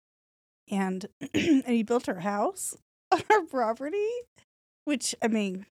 And 0.70 1.06
and 1.34 1.64
he 1.66 1.82
built 1.82 2.06
her 2.06 2.20
house 2.20 2.76
on 3.12 3.22
our 3.30 3.42
property, 3.42 4.06
which 4.84 5.14
I 5.22 5.28
mean, 5.28 5.66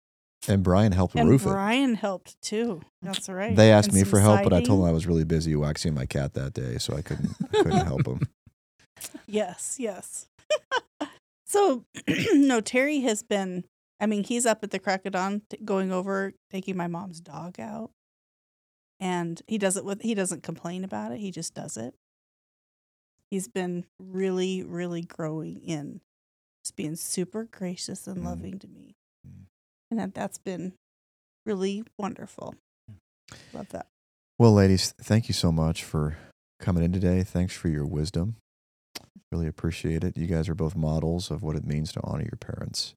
And 0.47 0.63
Brian 0.63 0.91
helped 0.91 1.15
and 1.15 1.29
roof 1.29 1.43
Brian 1.43 1.95
helped 1.95 2.41
too. 2.41 2.81
That's 3.01 3.29
right. 3.29 3.55
They 3.55 3.71
asked 3.71 3.89
And 3.89 3.97
me 3.97 4.03
for 4.03 4.19
help, 4.19 4.43
but 4.43 4.53
I 4.53 4.57
told 4.57 4.65
siding. 4.67 4.79
them 4.81 4.89
I 4.89 4.91
was 4.91 5.05
really 5.07 5.23
busy 5.23 5.55
waxing 5.55 5.93
my 5.93 6.05
cat 6.05 6.33
that 6.33 6.53
day, 6.53 6.77
so 6.79 6.95
I 6.95 7.01
couldn't 7.01 7.35
I 7.53 7.63
couldn't 7.63 7.85
help 7.85 8.03
them. 8.03 8.19
Yes, 9.27 9.75
yes. 9.77 10.27
so, 11.45 11.83
no, 12.33 12.61
Terry 12.61 13.01
has 13.01 13.21
been, 13.21 13.63
I 13.99 14.07
mean, 14.07 14.23
he's 14.23 14.45
up 14.47 14.63
at 14.63 14.71
the 14.71 14.79
crack 14.79 15.05
of 15.05 15.11
dawn 15.13 15.43
t- 15.49 15.59
going 15.63 15.91
over, 15.91 16.33
taking 16.49 16.75
my 16.75 16.87
mom's 16.87 17.19
dog 17.21 17.59
out. 17.59 17.91
And 18.99 19.41
he 19.47 19.57
does 19.57 19.77
it 19.77 19.85
with, 19.85 20.01
he 20.01 20.15
doesn't 20.15 20.43
complain 20.43 20.83
about 20.83 21.11
it. 21.11 21.19
He 21.19 21.31
just 21.31 21.53
does 21.53 21.77
it. 21.77 21.93
He's 23.29 23.47
been 23.47 23.85
really, 23.99 24.63
really 24.63 25.01
growing 25.01 25.59
in 25.59 26.01
just 26.63 26.75
being 26.75 26.95
super 26.95 27.43
gracious 27.43 28.07
and 28.07 28.17
Mm. 28.19 28.25
loving 28.25 28.59
to 28.59 28.67
me. 28.67 28.95
Mm. 29.27 29.45
And 29.91 29.99
that, 29.99 30.13
that's 30.13 30.37
been 30.37 30.73
really 31.45 31.83
wonderful. 31.97 32.55
Love 33.53 33.69
that. 33.69 33.87
Well, 34.39 34.53
ladies, 34.53 34.93
thank 35.01 35.27
you 35.27 35.33
so 35.33 35.51
much 35.51 35.83
for 35.83 36.17
coming 36.59 36.83
in 36.83 36.91
today. 36.93 37.23
Thanks 37.23 37.53
for 37.55 37.67
your 37.69 37.85
wisdom. 37.85 38.37
Really 39.31 39.47
appreciate 39.47 40.03
it. 40.03 40.15
You 40.17 40.27
guys 40.27 40.47
are 40.47 40.55
both 40.55 40.75
models 40.75 41.29
of 41.29 41.43
what 41.43 41.55
it 41.55 41.65
means 41.65 41.91
to 41.93 41.99
honor 42.03 42.23
your 42.23 42.37
parents. 42.39 42.93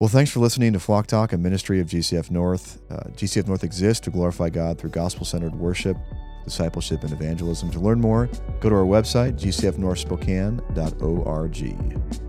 Well, 0.00 0.08
thanks 0.08 0.30
for 0.30 0.38
listening 0.38 0.74
to 0.74 0.78
Flock 0.78 1.08
Talk, 1.08 1.32
a 1.32 1.36
ministry 1.36 1.80
of 1.80 1.88
GCF 1.88 2.30
North. 2.30 2.78
Uh, 2.88 3.00
GCF 3.16 3.48
North 3.48 3.64
exists 3.64 4.04
to 4.04 4.12
glorify 4.12 4.48
God 4.48 4.78
through 4.78 4.90
gospel 4.90 5.24
centered 5.24 5.56
worship, 5.56 5.96
discipleship, 6.44 7.02
and 7.02 7.12
evangelism. 7.12 7.68
To 7.72 7.80
learn 7.80 8.00
more, 8.00 8.30
go 8.60 8.68
to 8.68 8.76
our 8.76 8.84
website, 8.84 9.40
gcfnorthspokane.org. 9.40 12.27